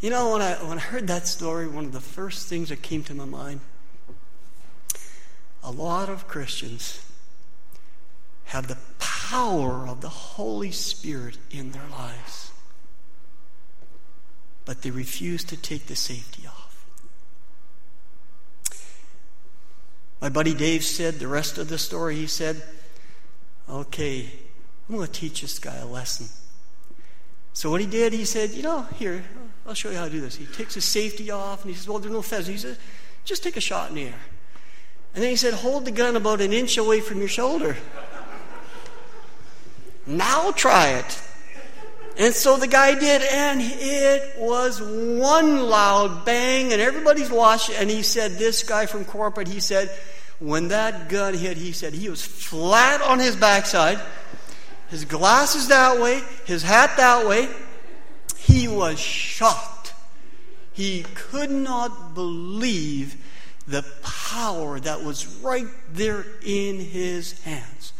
You 0.00 0.10
know, 0.10 0.32
when 0.32 0.42
I, 0.42 0.54
when 0.54 0.78
I 0.78 0.82
heard 0.82 1.06
that 1.06 1.28
story, 1.28 1.68
one 1.68 1.84
of 1.84 1.92
the 1.92 2.00
first 2.00 2.48
things 2.48 2.70
that 2.70 2.82
came 2.82 3.04
to 3.04 3.14
my 3.14 3.26
mind 3.26 3.60
a 5.62 5.70
lot 5.70 6.08
of 6.08 6.26
Christians 6.26 7.00
have 8.52 8.68
the 8.68 8.76
power 8.98 9.88
of 9.88 10.02
the 10.02 10.10
Holy 10.10 10.70
Spirit 10.70 11.38
in 11.50 11.72
their 11.72 11.88
lives. 11.90 12.50
But 14.66 14.82
they 14.82 14.90
refuse 14.90 15.42
to 15.44 15.56
take 15.56 15.86
the 15.86 15.96
safety 15.96 16.46
off. 16.46 16.84
My 20.20 20.28
buddy 20.28 20.52
Dave 20.52 20.84
said 20.84 21.14
the 21.14 21.28
rest 21.28 21.56
of 21.56 21.70
the 21.70 21.78
story, 21.78 22.14
he 22.14 22.26
said, 22.26 22.62
Okay, 23.70 24.30
I'm 24.86 24.96
going 24.96 25.06
to 25.06 25.12
teach 25.12 25.40
this 25.40 25.58
guy 25.58 25.76
a 25.76 25.86
lesson. 25.86 26.28
So 27.54 27.70
what 27.70 27.80
he 27.80 27.86
did, 27.86 28.12
he 28.12 28.26
said, 28.26 28.50
You 28.50 28.62
know, 28.62 28.82
here, 28.98 29.24
I'll 29.66 29.72
show 29.72 29.90
you 29.90 29.96
how 29.96 30.04
to 30.04 30.10
do 30.10 30.20
this. 30.20 30.36
He 30.36 30.44
takes 30.44 30.74
his 30.74 30.84
safety 30.84 31.30
off 31.30 31.62
and 31.62 31.72
he 31.72 31.76
says, 31.78 31.88
Well, 31.88 32.00
there's 32.00 32.12
no 32.12 32.20
pheasant. 32.20 32.54
He 32.54 32.60
says, 32.60 32.78
Just 33.24 33.42
take 33.42 33.56
a 33.56 33.62
shot 33.62 33.88
in 33.88 33.94
the 33.94 34.04
air. 34.08 34.20
And 35.14 35.24
then 35.24 35.30
he 35.30 35.36
said, 35.36 35.54
Hold 35.54 35.86
the 35.86 35.90
gun 35.90 36.16
about 36.16 36.42
an 36.42 36.52
inch 36.52 36.76
away 36.76 37.00
from 37.00 37.18
your 37.18 37.28
shoulder. 37.28 37.78
Now 40.06 40.50
try 40.52 40.90
it. 40.90 41.22
And 42.18 42.34
so 42.34 42.58
the 42.58 42.66
guy 42.66 42.98
did, 42.98 43.22
and 43.22 43.60
it 43.62 44.38
was 44.38 44.80
one 44.82 45.62
loud 45.62 46.26
bang, 46.26 46.72
and 46.72 46.82
everybody's 46.82 47.30
watching. 47.30 47.74
And 47.76 47.88
he 47.88 48.02
said, 48.02 48.32
This 48.32 48.62
guy 48.62 48.86
from 48.86 49.04
corporate, 49.04 49.48
he 49.48 49.60
said, 49.60 49.90
when 50.42 50.68
that 50.68 51.08
gun 51.08 51.34
hit, 51.34 51.56
he 51.56 51.70
said 51.70 51.94
he 51.94 52.08
was 52.08 52.24
flat 52.24 53.00
on 53.00 53.20
his 53.20 53.36
backside, 53.36 54.00
his 54.88 55.04
glasses 55.04 55.68
that 55.68 56.00
way, 56.00 56.20
his 56.46 56.64
hat 56.64 56.96
that 56.96 57.28
way. 57.28 57.48
He 58.36 58.66
was 58.66 58.98
shocked. 58.98 59.94
He 60.72 61.06
could 61.14 61.50
not 61.50 62.14
believe 62.14 63.16
the 63.68 63.84
power 64.02 64.80
that 64.80 65.04
was 65.04 65.26
right 65.36 65.66
there 65.92 66.26
in 66.44 66.80
his 66.80 67.40
hands. 67.42 67.92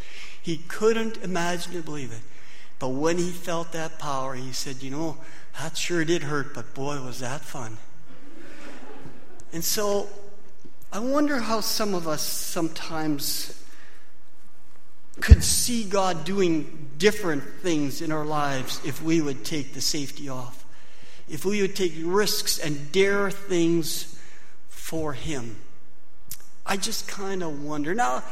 He 0.43 0.59
couldn't 0.69 1.19
imagine 1.19 1.73
to 1.73 1.83
believe 1.83 2.13
it. 2.13 2.21
But 2.81 2.89
when 2.89 3.17
he 3.17 3.31
felt 3.31 3.71
that 3.73 4.01
power, 4.01 4.35
he 4.35 4.53
said, 4.53 4.83
You 4.83 4.91
know, 4.91 5.17
that 5.61 5.77
sure 5.77 6.05
did 6.05 6.25
hurt, 6.25 6.53
but 6.53 6.75
boy, 6.75 7.01
was 7.01 7.21
that 7.21 7.43
fun. 7.43 7.79
And 9.53 9.63
so 9.63 10.09
I 10.93 10.99
wonder 10.99 11.39
how 11.39 11.61
some 11.61 11.95
of 11.95 12.09
us 12.09 12.23
sometimes 12.23 13.63
could 15.21 15.45
see 15.45 15.85
God 15.85 16.25
doing 16.25 16.91
different 16.99 17.45
things 17.61 18.03
in 18.03 18.11
our 18.11 18.25
lives 18.25 18.81
if 18.85 19.03
we 19.03 19.21
would 19.21 19.45
take 19.45 19.75
the 19.75 19.81
safety 19.81 20.29
off, 20.29 20.65
if 21.29 21.45
we 21.45 21.61
would 21.61 21.77
take 21.77 21.93
risks 22.03 22.59
and 22.59 22.91
dare 22.91 23.31
things 23.31 24.19
for 24.69 25.13
Him. 25.13 25.57
I 26.67 26.77
just 26.77 27.07
kind 27.07 27.43
of 27.43 27.63
wonder. 27.63 27.95
Now, 27.95 28.25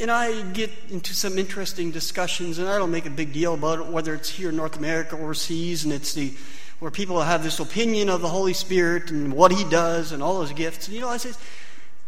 and 0.00 0.10
I 0.10 0.42
get 0.52 0.70
into 0.90 1.14
some 1.14 1.38
interesting 1.38 1.90
discussions, 1.90 2.58
and 2.58 2.68
I 2.68 2.78
don't 2.78 2.90
make 2.90 3.06
a 3.06 3.10
big 3.10 3.32
deal 3.32 3.54
about 3.54 3.80
it, 3.80 3.86
whether 3.86 4.14
it's 4.14 4.28
here 4.28 4.50
in 4.50 4.56
North 4.56 4.76
America 4.76 5.16
or 5.16 5.22
overseas, 5.22 5.84
and 5.84 5.92
it's 5.92 6.14
the 6.14 6.34
where 6.78 6.90
people 6.92 7.20
have 7.20 7.42
this 7.42 7.58
opinion 7.58 8.08
of 8.08 8.20
the 8.20 8.28
Holy 8.28 8.52
Spirit 8.52 9.10
and 9.10 9.32
what 9.32 9.50
He 9.50 9.64
does 9.64 10.12
and 10.12 10.22
all 10.22 10.42
His 10.42 10.52
gifts. 10.52 10.86
And 10.86 10.94
you 10.94 11.00
know, 11.00 11.08
I 11.08 11.16
say, 11.16 11.32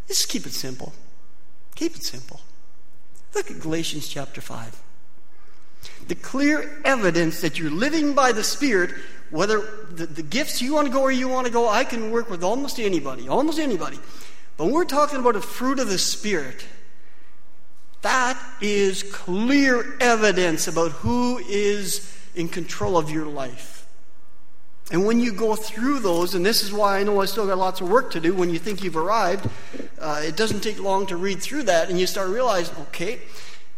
just 0.07 0.29
keep 0.29 0.47
it 0.47 0.53
simple. 0.53 0.93
Keep 1.75 1.97
it 1.97 2.05
simple. 2.05 2.41
Look 3.35 3.51
at 3.51 3.61
Galatians 3.61 4.09
chapter 4.09 4.41
five. 4.41 4.81
The 6.07 6.15
clear 6.15 6.81
evidence 6.85 7.41
that 7.41 7.59
you're 7.59 7.71
living 7.71 8.15
by 8.15 8.33
the 8.33 8.45
Spirit, 8.45 8.91
whether 9.31 9.61
the, 9.91 10.07
the 10.07 10.23
gifts 10.23 10.61
you 10.61 10.75
want 10.75 10.87
to 10.87 10.93
go 10.93 11.03
where 11.03 11.11
you 11.11 11.29
want 11.29 11.47
to 11.47 11.53
go, 11.53 11.69
I 11.69 11.85
can 11.85 12.11
work 12.11 12.31
with 12.31 12.45
almost 12.45 12.79
anybody, 12.79 13.29
almost 13.29 13.59
anybody. 13.59 13.99
But 14.57 14.67
when 14.67 14.75
we're 14.75 14.85
talking 14.85 15.19
about 15.19 15.37
a 15.37 15.41
fruit 15.41 15.79
of 15.79 15.89
the 15.89 15.99
Spirit, 15.99 16.65
that 18.03 18.41
is 18.61 19.03
clear 19.03 19.97
evidence 20.01 20.69
about 20.69 20.93
who 20.93 21.39
is 21.39 22.17
in 22.35 22.49
control 22.49 22.97
of 22.97 23.11
your 23.11 23.27
life. 23.27 23.87
And 24.91 25.07
when 25.07 25.21
you 25.21 25.33
go 25.33 25.55
through 25.55 26.01
those, 26.01 26.35
and 26.35 26.45
this 26.45 26.63
is 26.63 26.73
why 26.73 26.99
I 26.99 27.05
know 27.05 27.21
I 27.21 27.27
still 27.27 27.47
got 27.47 27.59
lots 27.59 27.81
of 27.81 27.89
work 27.89 28.11
to 28.13 28.21
do, 28.21 28.35
when 28.35 28.51
you 28.51 28.59
think 28.59 28.83
you've 28.83 28.97
arrived, 28.97 29.49
uh, 30.01 30.23
it 30.25 30.37
doesn't 30.37 30.61
take 30.61 30.81
long 30.81 31.07
to 31.07 31.17
read 31.17 31.41
through 31.41 31.65
that, 31.65 31.91
and 31.91 32.01
you 32.01 32.07
start 32.07 32.29
realizing, 32.29 32.75
okay, 32.77 33.21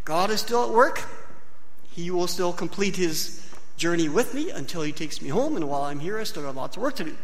God 0.05 0.31
is 0.31 0.41
still 0.41 0.65
at 0.65 0.71
work. 0.71 1.05
He 1.91 2.11
will 2.11 2.27
still 2.27 2.53
complete 2.53 2.97
his 2.97 3.47
journey 3.77 4.09
with 4.09 4.33
me 4.33 4.51
until 4.51 4.83
he 4.83 4.93
takes 4.93 5.21
me 5.21 5.29
home, 5.29 5.57
and 5.57 5.69
while 5.69 5.83
I'm 5.83 6.01
here, 6.01 6.19
I 6.19 6.25
still 6.25 6.45
got 6.45 6.55
lots 6.55 6.77
of 6.77 6.83
work 6.83 6.97
to 6.97 7.05
do. 7.05 7.17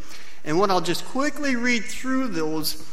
And 0.45 0.59
when 0.59 0.71
I'll 0.71 0.83
just 0.83 1.05
quickly 1.07 1.57
read 1.57 1.85
through 1.85 2.29
those, 2.29 2.85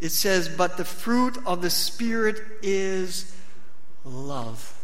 it 0.00 0.10
says, 0.10 0.48
But 0.48 0.76
the 0.76 0.84
fruit 0.84 1.36
of 1.46 1.62
the 1.62 1.70
Spirit 1.70 2.40
is 2.62 3.34
love. 4.04 4.82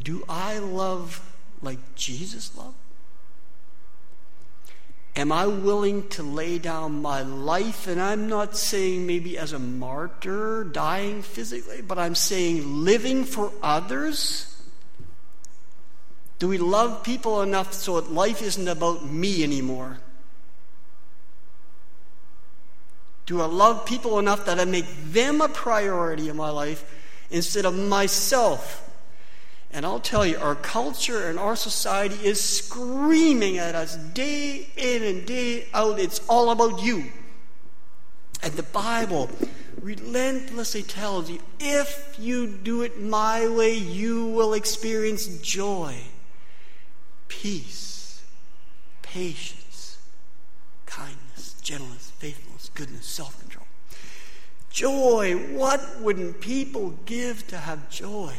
Do 0.00 0.24
I 0.28 0.58
love 0.58 1.20
like 1.62 1.78
Jesus 1.94 2.56
loved? 2.56 2.76
Am 5.16 5.30
I 5.30 5.46
willing 5.46 6.08
to 6.08 6.24
lay 6.24 6.58
down 6.58 7.00
my 7.00 7.22
life? 7.22 7.86
And 7.86 8.02
I'm 8.02 8.28
not 8.28 8.56
saying 8.56 9.06
maybe 9.06 9.38
as 9.38 9.52
a 9.52 9.60
martyr, 9.60 10.64
dying 10.64 11.22
physically, 11.22 11.82
but 11.82 11.98
I'm 11.98 12.16
saying 12.16 12.84
living 12.84 13.24
for 13.24 13.52
others. 13.62 14.50
Do 16.40 16.48
we 16.48 16.58
love 16.58 17.04
people 17.04 17.42
enough 17.42 17.72
so 17.72 18.00
that 18.00 18.12
life 18.12 18.42
isn't 18.42 18.66
about 18.66 19.06
me 19.06 19.44
anymore? 19.44 19.98
Do 23.26 23.40
I 23.40 23.46
love 23.46 23.86
people 23.86 24.18
enough 24.18 24.44
that 24.46 24.60
I 24.60 24.64
make 24.64 24.86
them 25.12 25.40
a 25.40 25.48
priority 25.48 26.28
in 26.28 26.36
my 26.36 26.50
life 26.50 26.84
instead 27.30 27.64
of 27.64 27.74
myself? 27.74 28.80
And 29.70 29.84
I'll 29.84 30.00
tell 30.00 30.24
you, 30.24 30.38
our 30.38 30.54
culture 30.54 31.28
and 31.28 31.38
our 31.38 31.56
society 31.56 32.14
is 32.24 32.40
screaming 32.40 33.58
at 33.58 33.74
us 33.74 33.96
day 33.96 34.68
in 34.76 35.02
and 35.02 35.26
day 35.26 35.66
out. 35.74 35.98
It's 35.98 36.20
all 36.28 36.50
about 36.50 36.82
you. 36.82 37.06
And 38.42 38.52
the 38.52 38.62
Bible 38.62 39.30
relentlessly 39.80 40.82
tells 40.82 41.30
you 41.30 41.40
if 41.58 42.14
you 42.18 42.46
do 42.46 42.82
it 42.82 43.00
my 43.00 43.48
way, 43.48 43.74
you 43.74 44.26
will 44.26 44.54
experience 44.54 45.26
joy, 45.38 45.96
peace, 47.28 48.22
patience, 49.02 49.63
gentleness, 51.64 52.12
faithfulness, 52.18 52.70
goodness, 52.74 53.06
self 53.06 53.40
control. 53.40 53.66
Joy. 54.70 55.34
What 55.56 56.00
wouldn't 56.00 56.40
people 56.40 56.94
give 57.06 57.46
to 57.48 57.56
have 57.56 57.90
joy? 57.90 58.34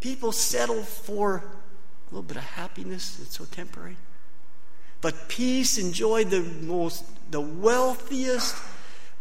People 0.00 0.32
settle 0.32 0.82
for 0.82 1.36
a 1.36 2.10
little 2.10 2.22
bit 2.22 2.36
of 2.36 2.42
happiness 2.42 3.16
that's 3.16 3.38
so 3.38 3.44
temporary. 3.44 3.96
But 5.00 5.28
peace 5.28 5.78
and 5.78 5.92
joy, 5.94 6.24
the 6.24 6.42
most, 6.42 7.04
the 7.30 7.40
wealthiest, 7.40 8.56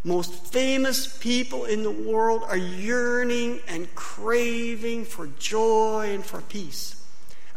most 0.04 0.34
famous 0.52 1.18
people 1.20 1.66
in 1.66 1.84
the 1.84 1.92
world 1.92 2.44
are 2.44 2.58
yearning 2.58 3.60
and 3.68 3.94
craving 3.94 5.06
for 5.06 5.28
joy 5.40 6.12
and 6.14 6.26
for 6.26 6.42
peace. 6.42 7.01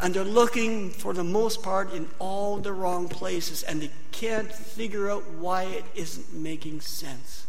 And 0.00 0.12
they're 0.12 0.24
looking, 0.24 0.90
for 0.90 1.12
the 1.12 1.24
most 1.24 1.62
part, 1.62 1.92
in 1.92 2.09
all 2.18 2.59
the 2.59 2.72
wrong 2.72 3.09
places, 3.09 3.62
and 3.62 3.80
they 3.80 3.90
can't 4.12 4.52
figure 4.52 5.11
out 5.11 5.22
why 5.38 5.64
it 5.64 5.85
isn't 5.94 6.35
making 6.35 6.80
sense. 6.80 7.46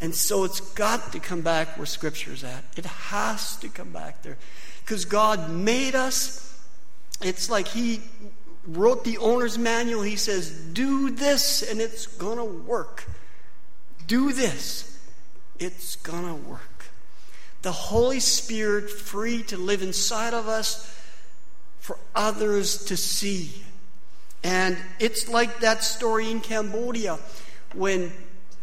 And 0.00 0.14
so 0.14 0.44
it's 0.44 0.60
got 0.60 1.12
to 1.12 1.18
come 1.20 1.42
back 1.42 1.76
where 1.76 1.86
Scripture's 1.86 2.44
at. 2.44 2.64
It 2.76 2.86
has 2.86 3.56
to 3.56 3.68
come 3.68 3.90
back 3.90 4.22
there. 4.22 4.38
Because 4.84 5.04
God 5.04 5.50
made 5.50 5.94
us. 5.94 6.58
It's 7.22 7.50
like 7.50 7.68
He 7.68 8.00
wrote 8.66 9.04
the 9.04 9.18
owner's 9.18 9.58
manual. 9.58 10.02
He 10.02 10.16
says, 10.16 10.50
Do 10.50 11.10
this, 11.10 11.62
and 11.62 11.80
it's 11.80 12.06
going 12.06 12.38
to 12.38 12.44
work. 12.44 13.04
Do 14.06 14.32
this, 14.32 14.98
it's 15.58 15.96
going 15.96 16.26
to 16.26 16.34
work. 16.34 16.86
The 17.62 17.72
Holy 17.72 18.20
Spirit 18.20 18.90
free 18.90 19.42
to 19.44 19.56
live 19.58 19.82
inside 19.82 20.32
of 20.32 20.48
us 20.48 20.96
for 21.80 21.98
others 22.14 22.84
to 22.86 22.96
see. 22.96 23.64
And 24.42 24.76
it's 24.98 25.28
like 25.28 25.60
that 25.60 25.82
story 25.82 26.30
in 26.30 26.40
Cambodia 26.40 27.18
when 27.74 28.12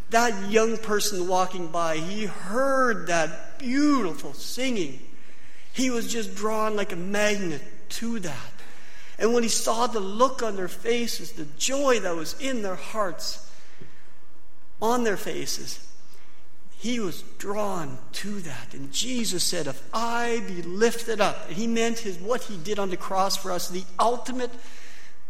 that 0.10 0.50
young 0.50 0.78
person 0.78 1.28
walking 1.28 1.68
by, 1.68 1.98
he 1.98 2.26
heard 2.26 3.08
that 3.08 3.60
beautiful 3.60 4.34
singing. 4.34 5.00
He 5.74 5.90
was 5.90 6.12
just 6.12 6.36
drawn 6.36 6.76
like 6.76 6.92
a 6.92 6.98
magnet 6.98 7.62
to 7.90 8.20
that. 8.20 8.52
And 9.20 9.34
when 9.34 9.44
he 9.44 9.50
saw 9.50 9.88
the 9.88 10.00
look 10.00 10.44
on 10.44 10.56
their 10.56 10.68
faces, 10.68 11.32
the 11.34 11.46
joy 11.58 12.00
that 12.00 12.16
was 12.16 12.40
in 12.40 12.62
their 12.62 12.76
hearts, 12.76 13.52
on 14.82 15.04
their 15.04 15.18
faces, 15.18 15.87
he 16.78 17.00
was 17.00 17.24
drawn 17.40 17.98
to 18.14 18.40
that. 18.42 18.74
And 18.74 18.92
Jesus 18.92 19.44
said, 19.44 19.66
If 19.68 19.82
I 19.94 20.44
be 20.48 20.62
lifted 20.62 21.20
up, 21.20 21.48
and 21.48 21.58
he 21.58 21.66
meant 21.66 22.00
his 22.00 22.18
what 22.18 22.44
he 22.44 22.58
did 22.58 22.78
on 22.78 22.92
the 22.92 22.98
cross 22.98 23.36
for 23.36 23.52
us, 23.52 23.68
the 23.68 23.84
ultimate, 24.00 24.52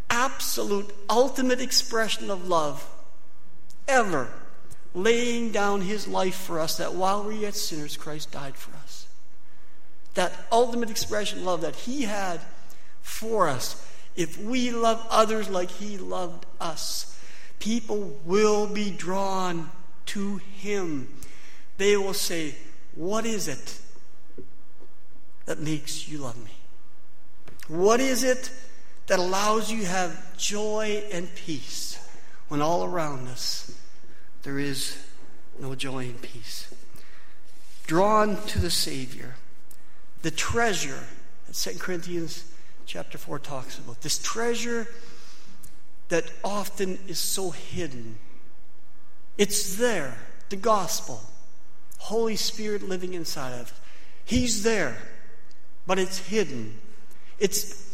absolute, 0.09 0.93
ultimate 1.09 1.61
expression 1.61 2.29
of 2.29 2.47
love 2.47 2.85
ever 3.87 4.29
laying 4.93 5.51
down 5.51 5.81
his 5.81 6.07
life 6.07 6.35
for 6.35 6.59
us 6.59 6.77
that 6.77 6.93
while 6.93 7.23
we 7.23 7.35
were 7.35 7.41
yet 7.41 7.55
sinners, 7.55 7.95
Christ 7.95 8.31
died 8.31 8.55
for 8.55 8.75
us. 8.77 9.07
That 10.15 10.33
ultimate 10.51 10.89
expression 10.89 11.39
of 11.39 11.45
love 11.45 11.61
that 11.61 11.75
he 11.75 12.03
had 12.03 12.41
for 13.01 13.47
us. 13.47 13.87
If 14.15 14.37
we 14.41 14.71
love 14.71 15.05
others 15.09 15.47
like 15.47 15.69
he 15.69 15.97
loved 15.97 16.45
us, 16.59 17.17
people 17.59 18.19
will 18.25 18.67
be 18.67 18.89
drawn 18.89 19.69
to 20.07 20.37
him. 20.37 21.07
They 21.77 21.95
will 21.97 22.13
say, 22.13 22.55
What 22.95 23.25
is 23.25 23.47
it 23.47 23.79
that 25.45 25.59
makes 25.59 26.09
you 26.09 26.17
love 26.19 26.37
me? 26.43 26.51
What 27.67 27.99
is 27.99 28.23
it 28.23 28.51
that 29.07 29.19
allows 29.19 29.71
you 29.71 29.81
to 29.81 29.87
have 29.87 30.37
joy 30.37 31.03
and 31.11 31.33
peace 31.35 31.97
when 32.49 32.61
all 32.61 32.83
around 32.83 33.27
us 33.27 33.73
there 34.43 34.59
is 34.59 34.97
no 35.59 35.75
joy 35.75 36.05
and 36.05 36.21
peace. 36.21 36.73
Drawn 37.85 38.41
to 38.47 38.59
the 38.59 38.69
Savior, 38.69 39.35
the 40.21 40.31
treasure 40.31 41.03
that 41.47 41.55
2 41.55 41.79
Corinthians 41.79 42.51
chapter 42.85 43.17
4 43.17 43.39
talks 43.39 43.77
about, 43.77 44.01
this 44.01 44.19
treasure 44.19 44.87
that 46.09 46.31
often 46.43 46.99
is 47.07 47.19
so 47.19 47.51
hidden. 47.51 48.17
It's 49.37 49.75
there, 49.75 50.17
the 50.49 50.55
gospel, 50.55 51.21
Holy 51.97 52.35
Spirit 52.35 52.83
living 52.83 53.13
inside 53.13 53.53
of 53.53 53.67
it. 53.67 53.73
He's 54.25 54.63
there, 54.63 54.97
but 55.85 55.99
it's 55.99 56.17
hidden. 56.17 56.79
It's 57.39 57.87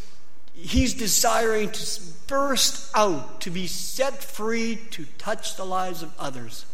He's 0.53 0.93
desiring 0.93 1.71
to 1.71 2.01
burst 2.27 2.89
out, 2.95 3.41
to 3.41 3.49
be 3.49 3.67
set 3.67 4.23
free, 4.23 4.77
to 4.91 5.05
touch 5.17 5.55
the 5.55 5.65
lives 5.65 6.03
of 6.03 6.13
others. 6.19 6.65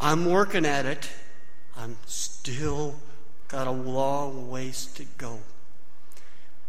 I'm 0.00 0.24
working 0.24 0.64
at 0.64 0.86
it. 0.86 1.10
I'm 1.76 1.96
still 2.06 2.96
got 3.48 3.66
a 3.66 3.72
long 3.72 4.50
ways 4.50 4.86
to 4.94 5.04
go. 5.16 5.40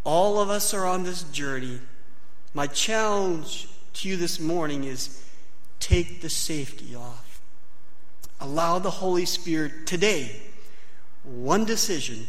All 0.03 0.39
of 0.39 0.49
us 0.49 0.73
are 0.73 0.85
on 0.85 1.03
this 1.03 1.23
journey. 1.23 1.79
My 2.53 2.67
challenge 2.67 3.69
to 3.93 4.09
you 4.09 4.17
this 4.17 4.39
morning 4.39 4.83
is 4.83 5.23
take 5.79 6.21
the 6.21 6.29
safety 6.29 6.95
off. 6.95 7.28
Allow 8.41 8.79
the 8.79 8.89
Holy 8.89 9.25
Spirit 9.25 9.85
today, 9.85 10.41
one 11.23 11.65
decision 11.65 12.27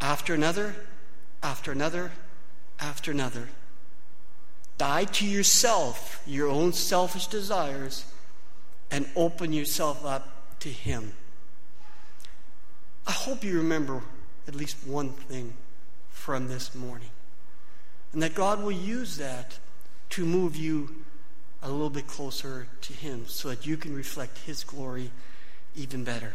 after 0.00 0.34
another, 0.34 0.74
after 1.42 1.72
another, 1.72 2.12
after 2.78 3.10
another. 3.10 3.48
Die 4.78 5.04
to 5.04 5.26
yourself, 5.26 6.22
your 6.26 6.48
own 6.48 6.72
selfish 6.72 7.26
desires, 7.26 8.04
and 8.90 9.08
open 9.16 9.52
yourself 9.52 10.04
up 10.04 10.58
to 10.60 10.68
Him. 10.68 11.12
I 13.06 13.12
hope 13.12 13.42
you 13.42 13.56
remember 13.56 14.02
at 14.46 14.54
least 14.54 14.76
one 14.86 15.10
thing 15.10 15.54
from 16.10 16.48
this 16.48 16.74
morning, 16.74 17.10
and 18.12 18.22
that 18.22 18.34
God 18.34 18.62
will 18.62 18.72
use 18.72 19.16
that 19.16 19.58
to 20.10 20.24
move 20.24 20.56
you 20.56 20.94
a 21.62 21.70
little 21.70 21.90
bit 21.90 22.06
closer 22.06 22.68
to 22.82 22.92
Him 22.92 23.24
so 23.26 23.48
that 23.48 23.66
you 23.66 23.76
can 23.76 23.94
reflect 23.94 24.38
His 24.38 24.64
glory 24.64 25.10
even 25.74 26.04
better. 26.04 26.34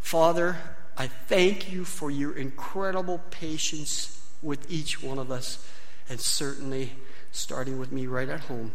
Father, 0.00 0.56
I 0.96 1.06
thank 1.06 1.70
you 1.70 1.84
for 1.84 2.10
your 2.10 2.36
incredible 2.36 3.20
patience 3.30 4.20
with 4.42 4.70
each 4.70 5.02
one 5.02 5.18
of 5.18 5.30
us, 5.30 5.66
and 6.08 6.20
certainly 6.20 6.92
starting 7.32 7.78
with 7.78 7.92
me 7.92 8.06
right 8.06 8.28
at 8.28 8.40
home. 8.40 8.72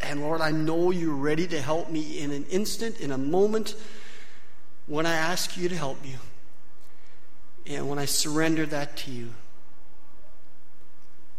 And 0.00 0.20
Lord, 0.20 0.40
I 0.40 0.50
know 0.50 0.90
you're 0.90 1.14
ready 1.14 1.46
to 1.48 1.60
help 1.60 1.90
me 1.90 2.18
in 2.18 2.30
an 2.30 2.44
instant, 2.50 3.00
in 3.00 3.10
a 3.10 3.18
moment, 3.18 3.74
when 4.86 5.06
I 5.06 5.14
ask 5.14 5.56
you 5.56 5.68
to 5.68 5.76
help 5.76 5.98
you. 6.04 6.16
And 7.66 7.88
when 7.88 7.98
I 7.98 8.04
surrender 8.04 8.66
that 8.66 8.96
to 8.98 9.10
you, 9.10 9.30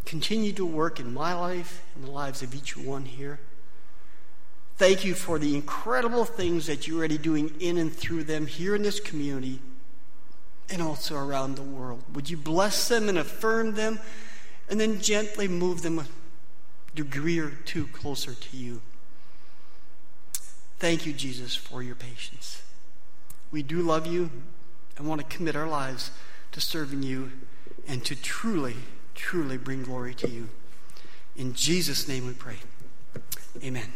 continue 0.06 0.54
to 0.54 0.66
work 0.66 1.00
in 1.00 1.14
my 1.14 1.34
life 1.34 1.84
and 1.96 2.04
the 2.04 2.12
lives 2.12 2.42
of 2.42 2.54
each 2.54 2.78
one 2.78 3.06
here. 3.06 3.40
Thank 4.78 5.06
you 5.06 5.14
for 5.14 5.40
the 5.40 5.56
incredible 5.56 6.26
things 6.26 6.68
that 6.68 6.88
you're 6.88 6.98
already 6.98 7.18
doing 7.18 7.56
in 7.60 7.78
and 7.78 7.94
through 7.94 8.26
them 8.26 8.46
here 8.46 8.76
in 8.76 8.84
this 8.84 9.00
community 9.00 9.60
and 10.70 10.82
also 10.82 11.16
around 11.16 11.56
the 11.56 11.62
world. 11.62 12.04
Would 12.14 12.30
you 12.30 12.38
bless 12.38 12.88
them 12.88 13.08
and 13.08 13.18
affirm 13.18 13.76
them 13.76 14.00
and 14.70 14.80
then 14.80 15.00
gently 15.00 15.48
move 15.48 15.82
them 15.82 16.00
a 16.00 16.06
degree 16.94 17.40
or 17.40 17.52
two 17.52 17.88
closer 17.88 18.34
to 18.34 18.58
you? 18.58 18.82
Thank 20.78 21.06
you, 21.06 21.14
Jesus, 21.14 21.56
for 21.56 21.82
your 21.82 21.96
patience. 21.96 22.62
We 23.52 23.64
do 23.64 23.82
love 23.82 24.06
you 24.06 24.30
and 24.98 25.08
want 25.08 25.22
to 25.22 25.36
commit 25.36 25.56
our 25.56 25.68
lives 25.68 26.12
to 26.52 26.60
serving 26.60 27.04
you 27.04 27.32
and 27.88 28.04
to 28.06 28.16
truly, 28.16 28.76
truly 29.16 29.58
bring 29.58 29.84
glory 29.84 30.14
to 30.16 30.30
you. 30.30 30.50
In 31.36 31.54
Jesus' 31.54 32.08
name 32.08 32.28
we 32.28 32.34
pray. 32.34 32.58
Amen. 33.64 33.92